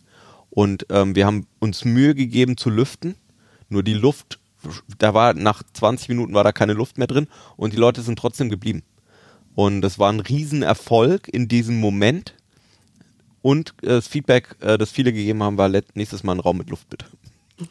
Und 0.51 0.87
ähm, 0.91 1.15
wir 1.15 1.27
haben 1.27 1.47
uns 1.59 1.85
Mühe 1.85 2.15
gegeben 2.15 2.57
zu 2.57 2.71
lüften. 2.71 3.15
Nur 3.69 3.83
die 3.83 3.95
Luft, 3.95 4.39
da 4.99 5.15
war 5.15 5.33
nach 5.33 5.63
20 5.73 6.11
Minuten 6.11 6.35
war 6.35 6.45
da 6.45 6.53
keine 6.53 6.75
Luft 6.75 6.99
mehr 6.99 7.07
drin 7.07 7.29
und 7.57 7.73
die 7.73 7.79
Leute 7.79 8.03
sind 8.03 8.19
trotzdem 8.19 8.51
geblieben. 8.51 8.83
Und 9.55 9.83
das 9.83 9.99
war 9.99 10.11
ein 10.11 10.21
Riesenerfolg 10.21 11.29
in 11.29 11.49
diesem 11.49 11.79
Moment. 11.79 12.35
Und 13.43 13.75
äh, 13.83 13.89
das 13.89 14.09
Feedback, 14.09 14.57
äh, 14.61 14.79
das 14.79 14.91
viele 14.91 15.13
gegeben 15.13 15.43
haben, 15.43 15.59
war 15.59 15.69
nächstes 15.69 16.23
Mal 16.23 16.37
ein 16.37 16.41
Raum 16.41 16.59
mit 16.59 16.71
Luft 16.71 16.89
bitte. 16.89 17.07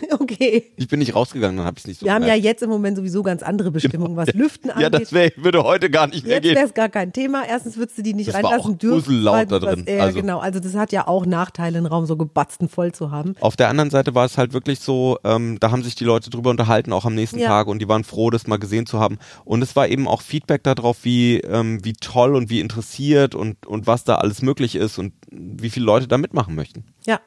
okay. 0.18 0.72
Ich 0.76 0.88
bin 0.88 0.98
nicht 0.98 1.14
rausgegangen, 1.14 1.56
dann 1.56 1.66
habe 1.66 1.76
ich 1.78 1.84
es 1.84 1.88
nicht 1.88 2.00
so 2.00 2.06
Wir 2.06 2.14
haben 2.14 2.24
ja 2.26 2.34
jetzt 2.34 2.62
im 2.62 2.70
Moment 2.70 2.96
sowieso 2.96 3.22
ganz 3.22 3.42
andere 3.42 3.70
Bestimmungen, 3.70 4.16
was 4.16 4.32
Lüften 4.34 4.68
Ja, 4.70 4.74
angeht. 4.86 4.94
das 4.94 5.12
wär, 5.12 5.30
würde 5.36 5.62
heute 5.64 5.90
gar 5.90 6.06
nicht 6.06 6.24
mehr 6.26 6.36
Jetzt 6.36 6.42
gehen. 6.44 6.56
wäre 6.56 6.66
es 6.66 6.74
gar 6.74 6.88
kein 6.88 7.12
Thema. 7.12 7.44
Erstens 7.48 7.76
würdest 7.76 7.98
du 7.98 8.02
die 8.02 8.14
nicht 8.14 8.28
Das 8.28 8.34
war 8.42 8.44
reinlassen 8.50 8.74
auch 8.74 8.78
dürfen. 8.78 8.96
usellaut 8.98 9.50
da 9.52 9.58
drin. 9.58 9.84
Ja, 9.88 10.02
Also- 10.04 10.20
genau. 10.20 10.38
Also 10.40 10.60
das 10.60 10.74
hat 10.74 10.92
ja 10.92 11.06
auch 11.08 11.26
Nachteile, 11.26 11.78
einen 11.78 11.86
Raum 11.86 12.06
so 12.06 12.16
gebatzten 12.16 12.68
voll 12.68 12.92
zu 12.92 13.10
haben. 13.10 13.34
Auf 13.40 13.56
der 13.56 13.68
anderen 13.68 13.90
Seite 13.90 14.14
war 14.14 14.24
es 14.24 14.38
halt 14.38 14.52
wirklich 14.52 14.80
so, 14.80 15.18
ähm, 15.24 15.58
da 15.60 15.70
haben 15.70 15.82
sich 15.82 15.94
die 15.94 16.04
Leute 16.04 16.30
drüber 16.30 16.50
unterhalten, 16.50 16.92
auch 16.92 17.04
am 17.04 17.14
nächsten 17.14 17.38
Ja. 17.38 17.48
Tag 17.48 17.66
und 17.68 17.78
die 17.80 17.88
waren 17.88 18.04
froh, 18.04 18.30
das 18.30 18.46
mal 18.46 18.58
gesehen 18.58 18.86
zu 18.86 18.98
haben. 19.00 19.18
Und 19.44 19.62
es 19.62 19.76
war 19.76 19.88
eben 19.88 20.08
auch 20.08 20.22
Feedback 20.22 20.62
darauf, 20.62 20.98
wie, 21.04 21.38
ähm, 21.40 21.84
wie 21.84 21.92
toll 21.94 22.34
und 22.34 22.50
wie 22.50 22.60
interessiert 22.60 23.34
und, 23.34 23.66
und 23.66 23.86
was 23.86 24.04
da 24.04 24.16
alles 24.16 24.42
möglich 24.42 24.74
ist 24.76 24.98
und 24.98 25.12
wie 25.30 25.70
viele 25.70 25.86
Leute 25.86 26.08
da 26.08 26.18
mitmachen 26.18 26.54
möchten. 26.54 26.84
Ja. 27.06 27.20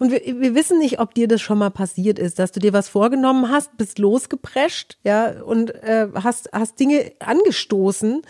Und 0.00 0.12
wir, 0.12 0.22
wir 0.24 0.54
wissen 0.54 0.78
nicht, 0.78 0.98
ob 0.98 1.12
dir 1.12 1.28
das 1.28 1.42
schon 1.42 1.58
mal 1.58 1.68
passiert 1.68 2.18
ist, 2.18 2.38
dass 2.38 2.52
du 2.52 2.58
dir 2.58 2.72
was 2.72 2.88
vorgenommen 2.88 3.50
hast, 3.50 3.76
bist 3.76 3.98
losgeprescht, 3.98 4.96
ja, 5.04 5.42
und 5.42 5.74
äh, 5.74 6.08
hast, 6.14 6.48
hast 6.54 6.80
Dinge 6.80 7.12
angestoßen, 7.18 8.22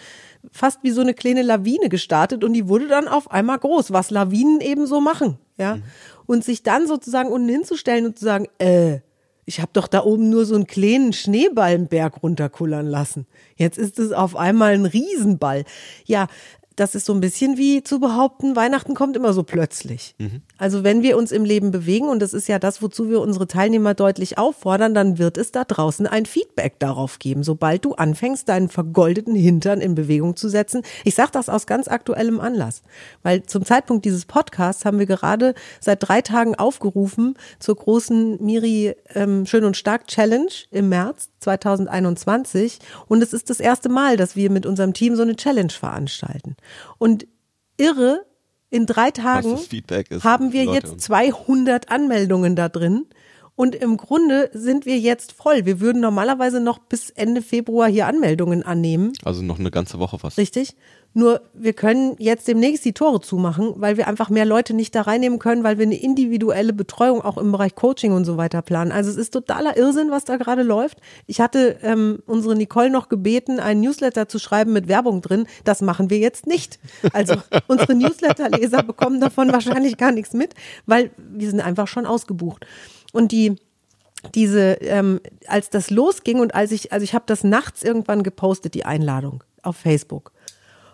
fast 0.50 0.80
wie 0.82 0.90
so 0.90 1.00
eine 1.00 1.14
kleine 1.14 1.42
Lawine 1.42 1.88
gestartet 1.88 2.42
und 2.42 2.54
die 2.54 2.68
wurde 2.68 2.88
dann 2.88 3.06
auf 3.06 3.30
einmal 3.30 3.60
groß, 3.60 3.92
was 3.92 4.10
Lawinen 4.10 4.60
eben 4.60 4.88
so 4.88 5.00
machen, 5.00 5.38
ja. 5.58 5.78
Und 6.26 6.42
sich 6.42 6.64
dann 6.64 6.88
sozusagen 6.88 7.30
unten 7.30 7.48
hinzustellen 7.48 8.04
und 8.04 8.18
zu 8.18 8.24
sagen, 8.24 8.48
äh, 8.58 8.98
ich 9.44 9.60
habe 9.60 9.70
doch 9.72 9.86
da 9.86 10.02
oben 10.02 10.28
nur 10.28 10.46
so 10.46 10.56
einen 10.56 10.66
kleinen 10.66 11.12
Schneeballenberg 11.12 12.20
runterkullern 12.20 12.86
lassen. 12.86 13.26
Jetzt 13.56 13.78
ist 13.78 14.00
es 14.00 14.10
auf 14.10 14.34
einmal 14.34 14.72
ein 14.72 14.86
Riesenball. 14.86 15.64
Ja, 16.04 16.26
das 16.74 16.94
ist 16.94 17.06
so 17.06 17.12
ein 17.12 17.20
bisschen 17.20 17.58
wie 17.58 17.84
zu 17.84 18.00
behaupten, 18.00 18.56
Weihnachten 18.56 18.94
kommt 18.94 19.16
immer 19.16 19.32
so 19.32 19.44
plötzlich. 19.44 20.16
Also 20.60 20.84
wenn 20.84 21.02
wir 21.02 21.16
uns 21.16 21.32
im 21.32 21.46
Leben 21.46 21.70
bewegen, 21.70 22.10
und 22.10 22.20
das 22.20 22.34
ist 22.34 22.46
ja 22.46 22.58
das, 22.58 22.82
wozu 22.82 23.08
wir 23.08 23.22
unsere 23.22 23.46
Teilnehmer 23.46 23.94
deutlich 23.94 24.36
auffordern, 24.36 24.92
dann 24.92 25.16
wird 25.16 25.38
es 25.38 25.52
da 25.52 25.64
draußen 25.64 26.06
ein 26.06 26.26
Feedback 26.26 26.78
darauf 26.78 27.18
geben, 27.18 27.42
sobald 27.42 27.86
du 27.86 27.94
anfängst, 27.94 28.46
deinen 28.46 28.68
vergoldeten 28.68 29.34
Hintern 29.34 29.80
in 29.80 29.94
Bewegung 29.94 30.36
zu 30.36 30.50
setzen. 30.50 30.82
Ich 31.02 31.14
sage 31.14 31.30
das 31.32 31.48
aus 31.48 31.66
ganz 31.66 31.88
aktuellem 31.88 32.40
Anlass, 32.40 32.82
weil 33.22 33.42
zum 33.44 33.64
Zeitpunkt 33.64 34.04
dieses 34.04 34.26
Podcasts 34.26 34.84
haben 34.84 34.98
wir 34.98 35.06
gerade 35.06 35.54
seit 35.80 36.06
drei 36.06 36.20
Tagen 36.20 36.54
aufgerufen 36.54 37.38
zur 37.58 37.76
großen 37.76 38.44
Miri 38.44 38.94
ähm, 39.14 39.46
Schön 39.46 39.64
und 39.64 39.78
Stark 39.78 40.08
Challenge 40.08 40.52
im 40.70 40.90
März 40.90 41.30
2021 41.40 42.80
und 43.08 43.22
es 43.22 43.32
ist 43.32 43.48
das 43.48 43.60
erste 43.60 43.88
Mal, 43.88 44.18
dass 44.18 44.36
wir 44.36 44.50
mit 44.50 44.66
unserem 44.66 44.92
Team 44.92 45.16
so 45.16 45.22
eine 45.22 45.36
Challenge 45.36 45.72
veranstalten. 45.72 46.54
Und 46.98 47.26
irre, 47.78 48.26
in 48.70 48.86
drei 48.86 49.10
Tagen 49.10 49.58
haben 50.22 50.52
wir 50.52 50.64
jetzt 50.64 50.92
und- 50.92 51.00
200 51.00 51.90
Anmeldungen 51.90 52.56
da 52.56 52.68
drin. 52.68 53.06
Und 53.60 53.74
im 53.74 53.98
Grunde 53.98 54.48
sind 54.54 54.86
wir 54.86 54.98
jetzt 54.98 55.32
voll. 55.32 55.66
Wir 55.66 55.80
würden 55.80 56.00
normalerweise 56.00 56.60
noch 56.60 56.78
bis 56.78 57.10
Ende 57.10 57.42
Februar 57.42 57.90
hier 57.90 58.06
Anmeldungen 58.06 58.62
annehmen. 58.62 59.12
Also 59.22 59.42
noch 59.42 59.58
eine 59.58 59.70
ganze 59.70 59.98
Woche 59.98 60.18
fast. 60.18 60.38
Richtig. 60.38 60.76
Nur 61.12 61.42
wir 61.52 61.74
können 61.74 62.14
jetzt 62.18 62.48
demnächst 62.48 62.86
die 62.86 62.94
Tore 62.94 63.20
zumachen, 63.20 63.74
weil 63.76 63.98
wir 63.98 64.06
einfach 64.06 64.30
mehr 64.30 64.46
Leute 64.46 64.72
nicht 64.72 64.94
da 64.94 65.02
reinnehmen 65.02 65.38
können, 65.38 65.62
weil 65.62 65.76
wir 65.76 65.84
eine 65.84 66.00
individuelle 66.00 66.72
Betreuung 66.72 67.20
auch 67.20 67.36
im 67.36 67.52
Bereich 67.52 67.74
Coaching 67.74 68.12
und 68.12 68.24
so 68.24 68.38
weiter 68.38 68.62
planen. 68.62 68.92
Also 68.92 69.10
es 69.10 69.16
ist 69.18 69.32
totaler 69.32 69.76
Irrsinn, 69.76 70.10
was 70.10 70.24
da 70.24 70.38
gerade 70.38 70.62
läuft. 70.62 70.98
Ich 71.26 71.42
hatte 71.42 71.76
ähm, 71.82 72.20
unsere 72.26 72.56
Nicole 72.56 72.88
noch 72.88 73.10
gebeten, 73.10 73.60
einen 73.60 73.82
Newsletter 73.82 74.26
zu 74.26 74.38
schreiben 74.38 74.72
mit 74.72 74.88
Werbung 74.88 75.20
drin. 75.20 75.46
Das 75.64 75.82
machen 75.82 76.08
wir 76.08 76.18
jetzt 76.18 76.46
nicht. 76.46 76.78
Also 77.12 77.34
unsere 77.66 77.94
Newsletter-Leser 77.94 78.84
bekommen 78.84 79.20
davon 79.20 79.52
wahrscheinlich 79.52 79.98
gar 79.98 80.12
nichts 80.12 80.32
mit, 80.32 80.54
weil 80.86 81.10
wir 81.18 81.50
sind 81.50 81.60
einfach 81.60 81.88
schon 81.88 82.06
ausgebucht. 82.06 82.64
Und 83.12 83.32
die 83.32 83.56
diese, 84.34 84.74
ähm, 84.82 85.20
als 85.46 85.70
das 85.70 85.90
losging 85.90 86.40
und 86.40 86.54
als 86.54 86.72
ich, 86.72 86.92
also 86.92 87.04
ich 87.04 87.14
habe 87.14 87.24
das 87.26 87.44
nachts 87.44 87.82
irgendwann 87.82 88.22
gepostet, 88.22 88.74
die 88.74 88.84
Einladung 88.84 89.42
auf 89.62 89.76
Facebook. 89.76 90.32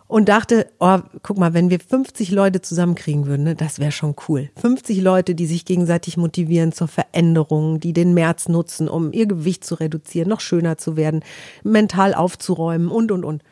Und 0.08 0.28
dachte, 0.28 0.68
oh, 0.78 0.98
guck 1.24 1.36
mal, 1.36 1.52
wenn 1.52 1.68
wir 1.68 1.80
50 1.80 2.30
Leute 2.30 2.62
zusammenkriegen 2.62 3.26
würden, 3.26 3.42
ne, 3.42 3.56
das 3.56 3.80
wäre 3.80 3.90
schon 3.90 4.14
cool. 4.28 4.50
50 4.54 5.00
Leute, 5.00 5.34
die 5.34 5.46
sich 5.46 5.64
gegenseitig 5.64 6.16
motivieren 6.16 6.70
zur 6.70 6.86
Veränderung, 6.86 7.80
die 7.80 7.92
den 7.92 8.14
März 8.14 8.48
nutzen, 8.48 8.88
um 8.88 9.12
ihr 9.12 9.26
Gewicht 9.26 9.64
zu 9.64 9.74
reduzieren, 9.74 10.28
noch 10.28 10.38
schöner 10.38 10.78
zu 10.78 10.96
werden, 10.96 11.24
mental 11.64 12.14
aufzuräumen 12.14 12.88
und, 12.88 13.10
und, 13.10 13.24
und. 13.24 13.42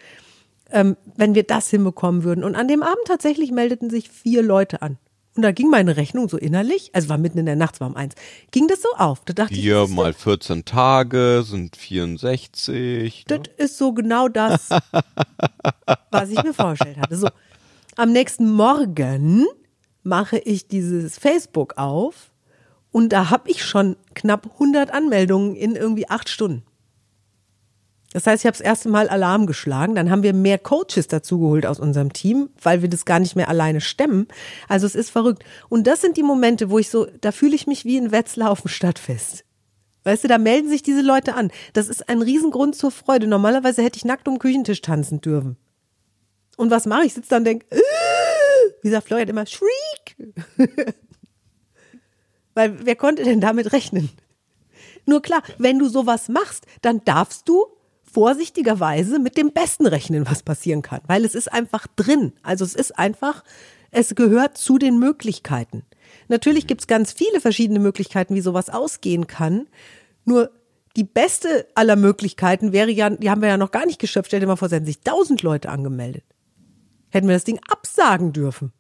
Ähm, 0.71 0.97
wenn 1.17 1.35
wir 1.35 1.43
das 1.43 1.71
hinbekommen 1.71 2.23
würden. 2.23 2.45
Und 2.45 2.55
an 2.55 2.69
dem 2.69 2.85
Abend 2.85 3.03
tatsächlich 3.07 3.51
meldeten 3.51 3.91
sich 3.91 4.09
vier 4.09 4.43
Leute 4.43 4.81
an. 4.81 4.97
Und 5.37 5.43
da 5.43 5.51
ging 5.51 5.69
meine 5.69 5.97
Rechnung 5.97 6.29
so 6.29 6.37
innerlich, 6.37 6.91
also 6.95 7.09
war 7.09 7.19
mitten 7.19 7.39
in 7.39 7.47
der 7.47 7.57
Nacht, 7.57 7.75
es 7.75 7.81
war 7.81 7.89
um 7.89 7.97
eins, 7.97 8.15
ging 8.53 8.69
das 8.69 8.83
so 8.83 8.89
auf. 8.97 9.25
Da 9.25 9.33
dachte 9.33 9.55
ich, 9.55 9.65
das 9.67 9.91
ist 9.91 9.95
mal 9.97 10.13
14 10.13 10.65
Tage 10.65 11.43
sind 11.45 11.77
64. 11.77 13.25
Das 13.27 13.39
Ne? 13.39 13.45
ist 13.57 13.79
so 13.79 13.93
genau 13.93 14.29
das, 14.29 14.69
was 16.11 16.31
ich 16.31 16.43
mir 16.43 16.55
vorgestellt 16.55 16.99
hatte. 16.99 17.17
So, 17.17 17.29
am 17.97 18.13
nächsten 18.13 18.53
Morgen 18.53 19.45
mache 20.05 20.39
ich 20.39 20.69
dieses 20.69 21.19
Facebook 21.19 21.79
auf 21.79 22.31
und 22.93 23.09
da 23.13 23.31
habe 23.31 23.51
ich 23.51 23.65
schon 23.65 23.97
knapp 24.15 24.49
100 24.55 24.93
Anmeldungen 24.93 25.57
in 25.57 25.75
irgendwie 25.75 26.09
acht 26.09 26.29
Stunden. 26.29 26.63
Das 28.15 28.29
heißt, 28.29 28.45
ich 28.45 28.47
habe 28.47 28.57
das 28.57 28.65
erste 28.65 28.89
Mal 28.89 29.09
Alarm 29.09 29.47
geschlagen. 29.47 29.97
Dann 29.97 30.09
haben 30.09 30.23
wir 30.23 30.33
mehr 30.33 30.57
Coaches 30.57 31.09
dazugeholt 31.09 31.67
aus 31.67 31.81
unserem 31.81 32.13
Team, 32.13 32.49
weil 32.63 32.81
wir 32.81 32.89
das 32.89 33.05
gar 33.05 33.19
nicht 33.19 33.35
mehr 33.35 33.49
alleine 33.49 33.81
stemmen. 33.81 34.29
Also 34.69 34.87
es 34.87 34.95
ist 34.95 35.11
verrückt. 35.11 35.45
Und 35.69 35.89
das 35.89 36.01
sind 36.01 36.17
die 36.17 36.23
Momente, 36.23 36.71
wo 36.71 36.79
ich 36.79 36.91
so, 36.91 37.09
da 37.21 37.33
fühle 37.33 37.57
ich 37.57 37.67
mich 37.67 37.85
wie 37.85 37.97
in 37.97 38.13
Wetzlar 38.13 38.51
auf 38.51 38.63
dem 38.63 38.69
Stadtfest. 38.69 39.45
Weißt 40.05 40.23
du, 40.23 40.29
da 40.29 40.39
melden 40.39 40.69
sich 40.69 40.85
diese 40.85 41.01
Leute 41.01 41.35
an. 41.35 41.51
Das 41.73 41.89
ist 41.89 42.09
ein 42.09 42.23
Riesengrund 42.23 42.77
zur 42.77 42.93
Freude. 42.93 43.27
Normalerweise 43.27 43.83
hätte 43.83 43.97
ich 43.97 44.05
nackt 44.05 44.29
um 44.29 44.35
den 44.35 44.39
Küchentisch 44.39 44.81
tanzen 44.81 45.21
dürfen. 45.21 45.57
Und 46.57 46.71
was 46.71 46.87
mache 46.87 47.07
ich? 47.07 47.15
Sitze 47.15 47.31
da 47.31 47.39
und 47.39 47.45
denke, 47.45 47.67
äh, 47.71 47.81
wie 48.83 48.91
sagt 48.91 49.09
Florian 49.09 49.29
immer, 49.29 49.45
Shriek. 49.45 50.17
Weil 52.55 52.87
wer 52.87 52.95
konnte 52.95 53.25
denn 53.25 53.41
damit 53.41 53.73
rechnen? 53.73 54.09
Nur 55.05 55.21
klar, 55.21 55.43
wenn 55.59 55.81
du 55.81 55.89
sowas 55.89 56.29
machst, 56.29 56.65
dann 56.81 57.05
darfst 57.05 57.49
du 57.49 57.67
vorsichtigerweise 58.15 59.19
mit 59.19 59.37
dem 59.37 59.53
Besten 59.53 59.87
rechnen, 59.87 60.27
was 60.27 60.43
passieren 60.43 60.83
kann. 60.83 61.01
Weil 61.07 61.25
es 61.25 61.35
ist 61.35 61.53
einfach 61.53 61.87
drin. 61.97 62.33
Also 62.43 62.65
es 62.65 62.75
ist 62.75 62.97
einfach, 62.99 63.45
es 63.91 64.15
gehört 64.15 64.57
zu 64.57 64.79
den 64.79 64.99
Möglichkeiten. 64.99 65.83
Natürlich 66.29 66.67
gibt 66.67 66.83
es 66.83 66.87
ganz 66.87 67.13
viele 67.13 67.41
verschiedene 67.41 67.81
Möglichkeiten, 67.81 68.35
wie 68.35 68.41
sowas 68.41 68.71
ausgehen 68.71 69.27
kann. 69.27 69.67
Nur 70.25 70.51
die 70.97 71.05
beste 71.05 71.67
aller 71.75 71.97
Möglichkeiten 71.97 72.73
wäre 72.73 72.91
ja, 72.91 73.11
die 73.11 73.29
haben 73.29 73.43
wir 73.43 73.49
ja 73.49 73.57
noch 73.57 73.73
gar 73.73 73.85
nicht 73.85 73.99
geschöpft. 73.99 74.29
Stell 74.29 74.41
dir 74.41 74.47
mal 74.47 74.57
vor, 74.57 74.67
es 74.67 74.73
hätten 74.73 74.87
sich 74.87 75.01
tausend 75.01 75.43
Leute 75.43 75.69
angemeldet. 75.69 76.25
Hätten 77.11 77.27
wir 77.27 77.35
das 77.35 77.45
Ding 77.45 77.59
absagen 77.69 78.33
dürfen. 78.33 78.73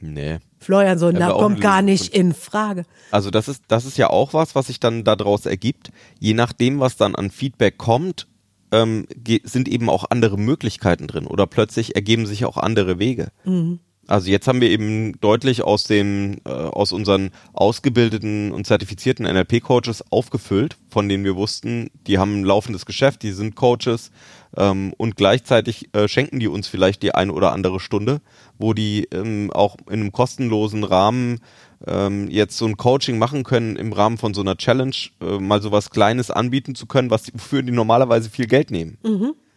Nee. 0.00 0.38
Florian 0.58 0.98
so, 0.98 1.10
na, 1.10 1.30
kommt 1.30 1.60
gar 1.60 1.80
nicht 1.80 2.14
in 2.14 2.34
Frage. 2.34 2.84
Also 3.10 3.30
das 3.30 3.48
ist, 3.48 3.64
das 3.68 3.84
ist 3.84 3.96
ja 3.98 4.10
auch 4.10 4.34
was, 4.34 4.54
was 4.54 4.66
sich 4.66 4.80
dann 4.80 5.04
daraus 5.04 5.46
ergibt. 5.46 5.90
Je 6.18 6.34
nachdem, 6.34 6.80
was 6.80 6.96
dann 6.96 7.14
an 7.14 7.30
Feedback 7.30 7.78
kommt, 7.78 8.26
ähm, 8.72 9.06
sind 9.44 9.68
eben 9.68 9.88
auch 9.88 10.06
andere 10.10 10.38
Möglichkeiten 10.38 11.06
drin 11.06 11.26
oder 11.26 11.46
plötzlich 11.46 11.94
ergeben 11.94 12.26
sich 12.26 12.44
auch 12.44 12.56
andere 12.56 12.98
Wege. 12.98 13.28
Mhm. 13.44 13.78
Also 14.08 14.30
jetzt 14.30 14.48
haben 14.48 14.60
wir 14.60 14.68
eben 14.68 15.18
deutlich 15.20 15.62
aus 15.62 15.84
dem, 15.84 16.38
äh, 16.44 16.50
aus 16.50 16.92
unseren 16.92 17.30
ausgebildeten 17.52 18.50
und 18.50 18.66
zertifizierten 18.66 19.24
NLP-Coaches 19.24 20.10
aufgefüllt, 20.10 20.76
von 20.90 21.08
denen 21.08 21.24
wir 21.24 21.36
wussten, 21.36 21.88
die 22.06 22.18
haben 22.18 22.40
ein 22.40 22.44
laufendes 22.44 22.84
Geschäft, 22.84 23.22
die 23.22 23.30
sind 23.30 23.54
Coaches 23.54 24.10
ähm, 24.56 24.92
und 24.96 25.16
gleichzeitig 25.16 25.94
äh, 25.94 26.08
schenken 26.08 26.40
die 26.40 26.48
uns 26.48 26.66
vielleicht 26.66 27.02
die 27.02 27.14
eine 27.14 27.32
oder 27.32 27.52
andere 27.52 27.78
Stunde, 27.78 28.20
wo 28.58 28.74
die 28.74 29.04
ähm, 29.12 29.52
auch 29.52 29.76
in 29.86 30.00
einem 30.00 30.12
kostenlosen 30.12 30.82
Rahmen 30.82 31.38
ähm, 31.86 32.28
jetzt 32.30 32.56
so 32.56 32.66
ein 32.66 32.76
Coaching 32.76 33.18
machen 33.18 33.44
können 33.44 33.76
im 33.76 33.92
Rahmen 33.92 34.18
von 34.18 34.34
so 34.34 34.40
einer 34.40 34.56
Challenge, 34.56 34.94
äh, 35.20 35.38
mal 35.38 35.60
so 35.62 35.72
was 35.72 35.90
Kleines 35.90 36.30
anbieten 36.30 36.74
zu 36.74 36.86
können, 36.86 37.10
was 37.10 37.32
wofür 37.32 37.62
die 37.62 37.72
normalerweise 37.72 38.30
viel 38.30 38.46
Geld 38.46 38.70
nehmen. 38.70 38.98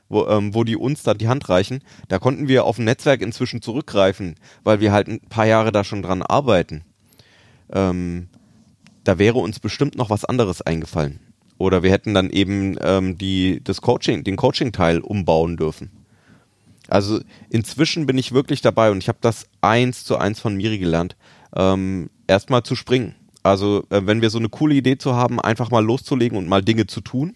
Wo, 0.08 0.28
ähm, 0.28 0.54
wo 0.54 0.64
die 0.64 0.76
uns 0.76 1.02
da 1.02 1.16
die 1.16 1.28
Hand 1.28 1.50
reichen, 1.50 1.84
da 2.10 2.20
konnten 2.20 2.48
wir 2.48 2.66
auf 2.66 2.78
ein 2.78 2.86
Netzwerk 2.86 3.22
inzwischen 3.22 3.64
zurückgreifen, 3.64 4.36
weil 4.64 4.80
wir 4.80 4.92
halt 4.92 5.08
ein 5.08 5.20
paar 5.20 5.48
Jahre 5.48 5.72
da 5.72 5.84
schon 5.84 6.04
dran 6.04 6.22
arbeiten. 6.22 6.84
Ähm, 7.74 8.28
da 9.04 9.18
wäre 9.18 9.40
uns 9.40 9.60
bestimmt 9.60 9.96
noch 9.96 10.12
was 10.12 10.24
anderes 10.24 10.62
eingefallen. 10.62 11.20
Oder 11.58 11.82
wir 11.82 11.92
hätten 11.92 12.14
dann 12.14 12.30
eben 12.30 12.78
ähm, 12.82 13.18
die, 13.18 13.62
das 13.64 13.82
Coaching, 13.82 14.24
den 14.24 14.36
Coaching-Teil 14.36 15.00
umbauen 15.00 15.58
dürfen. 15.58 15.90
Also 16.88 17.20
inzwischen 17.50 18.06
bin 18.06 18.18
ich 18.18 18.32
wirklich 18.32 18.62
dabei 18.62 18.92
und 18.92 19.00
ich 19.00 19.08
habe 19.08 19.18
das 19.22 19.48
eins 19.62 20.04
zu 20.04 20.18
eins 20.18 20.40
von 20.40 20.56
Miri 20.56 20.78
gelernt, 20.78 21.16
ähm, 21.56 22.10
erstmal 22.28 22.64
zu 22.64 22.76
springen. 22.76 23.16
Also 23.44 23.84
äh, 23.90 24.02
wenn 24.06 24.22
wir 24.22 24.30
so 24.30 24.40
eine 24.40 24.50
coole 24.50 24.76
Idee 24.76 24.98
zu 24.98 25.16
haben, 25.16 25.40
einfach 25.40 25.72
mal 25.72 25.84
loszulegen 25.84 26.38
und 26.38 26.48
mal 26.48 26.62
Dinge 26.64 26.88
zu 26.88 27.02
tun. 27.02 27.36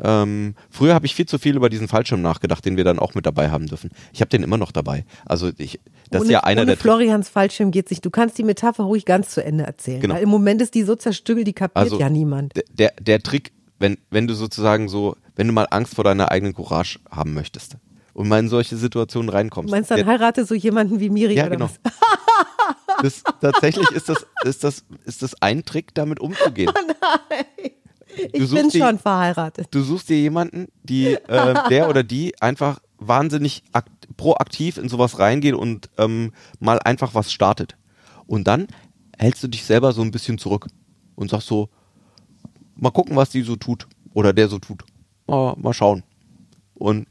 Ähm, 0.00 0.54
früher 0.70 0.94
habe 0.94 1.06
ich 1.06 1.14
viel 1.14 1.26
zu 1.26 1.38
viel 1.38 1.54
über 1.54 1.68
diesen 1.68 1.86
Fallschirm 1.86 2.22
nachgedacht, 2.22 2.64
den 2.64 2.76
wir 2.76 2.84
dann 2.84 2.98
auch 2.98 3.14
mit 3.14 3.24
dabei 3.24 3.50
haben 3.50 3.66
dürfen. 3.66 3.90
Ich 4.12 4.20
habe 4.20 4.30
den 4.30 4.42
immer 4.42 4.56
noch 4.56 4.72
dabei. 4.72 5.04
Also 5.26 5.50
ich, 5.58 5.80
das 6.10 6.22
ohne, 6.22 6.28
ist 6.28 6.32
ja 6.32 6.40
einer 6.40 6.64
der 6.64 6.76
Florians 6.76 7.28
Fallschirm 7.28 7.70
geht's 7.70 7.90
nicht. 7.90 8.04
Du 8.04 8.10
kannst 8.10 8.36
die 8.38 8.42
Metapher 8.42 8.84
ruhig 8.84 9.04
ganz 9.04 9.30
zu 9.30 9.44
Ende 9.44 9.64
erzählen. 9.64 10.00
Genau. 10.00 10.14
Weil 10.14 10.22
im 10.22 10.28
Moment 10.28 10.60
ist 10.62 10.74
die 10.74 10.82
so 10.82 10.96
zerstückelt, 10.96 11.46
die 11.46 11.52
kapiert 11.52 11.76
Also, 11.76 12.00
ja 12.00 12.08
niemand. 12.10 12.54
der, 12.72 12.92
der, 13.00 13.22
Trick, 13.22 13.52
wenn, 13.78 13.98
wenn 14.10 14.26
du 14.26 14.34
sozusagen 14.34 14.88
so, 14.88 15.16
wenn 15.36 15.46
du 15.46 15.52
mal 15.52 15.66
Angst 15.70 15.94
vor 15.94 16.04
deiner 16.04 16.32
eigenen 16.32 16.54
Courage 16.54 16.98
haben 17.10 17.34
möchtest 17.34 17.76
und 18.14 18.28
mal 18.28 18.40
in 18.40 18.48
solche 18.48 18.76
Situationen 18.76 19.28
Du 19.28 19.34
reinkommst. 19.34 19.70
meinst, 19.70 19.90
dann 19.90 19.98
der, 19.98 20.06
heirate 20.06 20.44
so 20.44 20.54
jemanden 20.54 21.00
wie 21.00 21.10
Miri 21.10 21.34
ja, 21.34 21.46
oder 21.46 21.56
genau. 21.56 21.66
was? 21.66 21.92
Das, 23.02 23.22
tatsächlich 23.40 23.90
ist 23.90 24.08
das, 24.08 24.26
ist, 24.44 24.64
das, 24.64 24.84
ist 25.04 25.22
das 25.22 25.34
ein 25.42 25.64
Trick, 25.64 25.94
damit 25.94 26.20
umzugehen. 26.20 26.72
Ich 28.32 28.40
suchst 28.42 28.54
bin 28.54 28.68
die- 28.70 28.78
schon 28.78 28.98
verheiratet. 28.98 29.68
Du 29.70 29.82
suchst 29.82 30.08
dir 30.08 30.18
jemanden, 30.18 30.68
die, 30.82 31.14
äh, 31.14 31.54
der 31.70 31.88
oder 31.88 32.02
die 32.02 32.40
einfach 32.40 32.80
wahnsinnig 32.98 33.62
akt 33.72 33.90
proaktiv 34.16 34.76
in 34.76 34.88
sowas 34.88 35.18
reingeht 35.18 35.54
und 35.54 35.88
ähm, 35.98 36.32
mal 36.60 36.78
einfach 36.80 37.14
was 37.14 37.32
startet. 37.32 37.76
Und 38.26 38.46
dann 38.46 38.68
hältst 39.18 39.42
du 39.42 39.48
dich 39.48 39.64
selber 39.64 39.92
so 39.92 40.02
ein 40.02 40.10
bisschen 40.10 40.36
zurück 40.38 40.66
und 41.14 41.30
sagst 41.30 41.48
so, 41.48 41.70
mal 42.76 42.90
gucken, 42.90 43.16
was 43.16 43.30
die 43.30 43.42
so 43.42 43.56
tut 43.56 43.86
oder 44.12 44.32
der 44.32 44.48
so 44.48 44.58
tut. 44.58 44.84
Mal, 45.26 45.54
mal 45.56 45.72
schauen. 45.72 46.02
Und, 46.74 47.06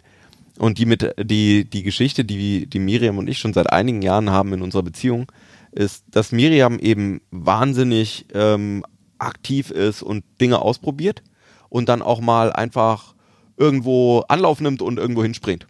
und 0.60 0.78
die 0.78 0.86
mit, 0.86 1.14
die, 1.20 1.68
die 1.68 1.84
Geschichte, 1.84 2.24
die, 2.24 2.68
die 2.68 2.80
Miriam 2.80 3.18
und 3.18 3.28
ich 3.28 3.40
schon 3.40 3.54
seit 3.54 3.72
einigen 3.72 4.02
Jahren 4.04 4.30
haben 4.30 4.54
in 4.54 4.62
unserer 4.62 4.84
Beziehung, 4.84 5.32
ist, 5.72 6.06
dass 6.10 6.32
Miriam 6.32 6.80
eben 6.80 7.22
wahnsinnig 7.32 8.26
ähm, 8.34 8.84
aktiv 9.20 9.72
ist 9.72 10.02
und 10.02 10.24
Dinge 10.40 10.60
ausprobiert 10.60 11.24
und 11.70 11.90
dann 11.90 12.02
auch 12.02 12.20
mal 12.20 12.52
einfach 12.52 13.16
irgendwo 13.58 14.22
Anlauf 14.28 14.60
nimmt 14.60 14.82
und 14.82 14.98
irgendwo 14.98 15.24
hinspringt. 15.24 15.68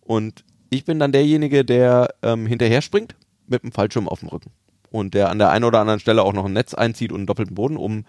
Und 0.00 0.44
ich 0.70 0.84
bin 0.84 0.98
dann 0.98 1.12
derjenige, 1.12 1.64
der 1.64 2.14
ähm, 2.22 2.46
hinterher 2.46 2.82
springt 2.82 3.14
mit 3.46 3.62
dem 3.62 3.72
Fallschirm 3.72 4.08
auf 4.08 4.20
dem 4.20 4.28
Rücken. 4.28 4.50
Und 4.90 5.14
der 5.14 5.30
an 5.30 5.38
der 5.38 5.50
einen 5.50 5.64
oder 5.64 5.80
anderen 5.80 6.00
Stelle 6.00 6.22
auch 6.22 6.32
noch 6.32 6.46
ein 6.46 6.52
Netz 6.52 6.74
einzieht 6.74 7.12
und 7.12 7.18
einen 7.18 7.26
doppelten 7.26 7.54
Boden, 7.54 7.76
um 7.76 8.04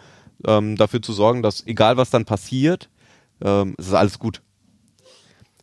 ähm, 0.45 0.75
dafür 0.75 1.01
zu 1.01 1.13
sorgen, 1.13 1.41
dass 1.43 1.65
egal 1.67 1.97
was 1.97 2.09
dann 2.09 2.25
passiert, 2.25 2.89
ähm, 3.43 3.75
es 3.77 3.87
ist 3.87 3.93
alles 3.93 4.19
gut. 4.19 4.41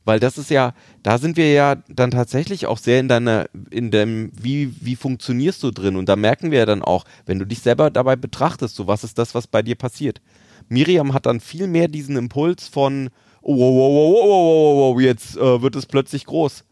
Weil 0.07 0.21
das 0.21 0.39
ist 0.39 0.51
ja, 0.51 0.73
da 1.03 1.19
sind 1.19 1.37
wir 1.37 1.53
ja 1.53 1.75
dann 1.89 2.13
tatsächlich 2.13 2.67
auch 2.67 2.79
sehr 2.79 3.01
in 3.01 3.09
deiner, 3.09 3.47
in 3.71 3.91
dem, 3.91 4.31
wie, 4.41 4.73
wie 4.81 4.95
funktionierst 4.95 5.61
du 5.65 5.73
drin? 5.73 5.97
Und 5.97 6.09
da 6.09 6.15
merken 6.15 6.53
wir 6.53 6.61
ja 6.61 6.65
dann 6.65 6.83
auch, 6.83 7.05
wenn 7.27 7.41
du 7.41 7.45
dich 7.45 7.59
selber 7.59 7.91
dabei 7.91 8.15
betrachtest, 8.15 8.77
so 8.77 8.87
was 8.87 9.03
ist 9.03 9.19
das, 9.19 9.35
was 9.35 9.49
bei 9.49 9.63
dir 9.63 9.75
passiert. 9.75 10.23
Miriam 10.69 11.13
hat 11.13 11.27
dann 11.27 11.41
viel 11.41 11.67
mehr 11.67 11.89
diesen 11.89 12.17
Impuls 12.17 12.69
von, 12.69 13.11
oh, 13.43 13.57
wow, 13.57 13.75
wow, 13.75 13.95
wow, 13.95 14.15
wow, 14.15 14.29
wow, 14.31 14.95
wow, 14.95 15.01
jetzt 15.01 15.37
äh, 15.37 15.61
wird 15.61 15.75
es 15.75 15.87
plötzlich 15.87 16.25
groß. 16.25 16.65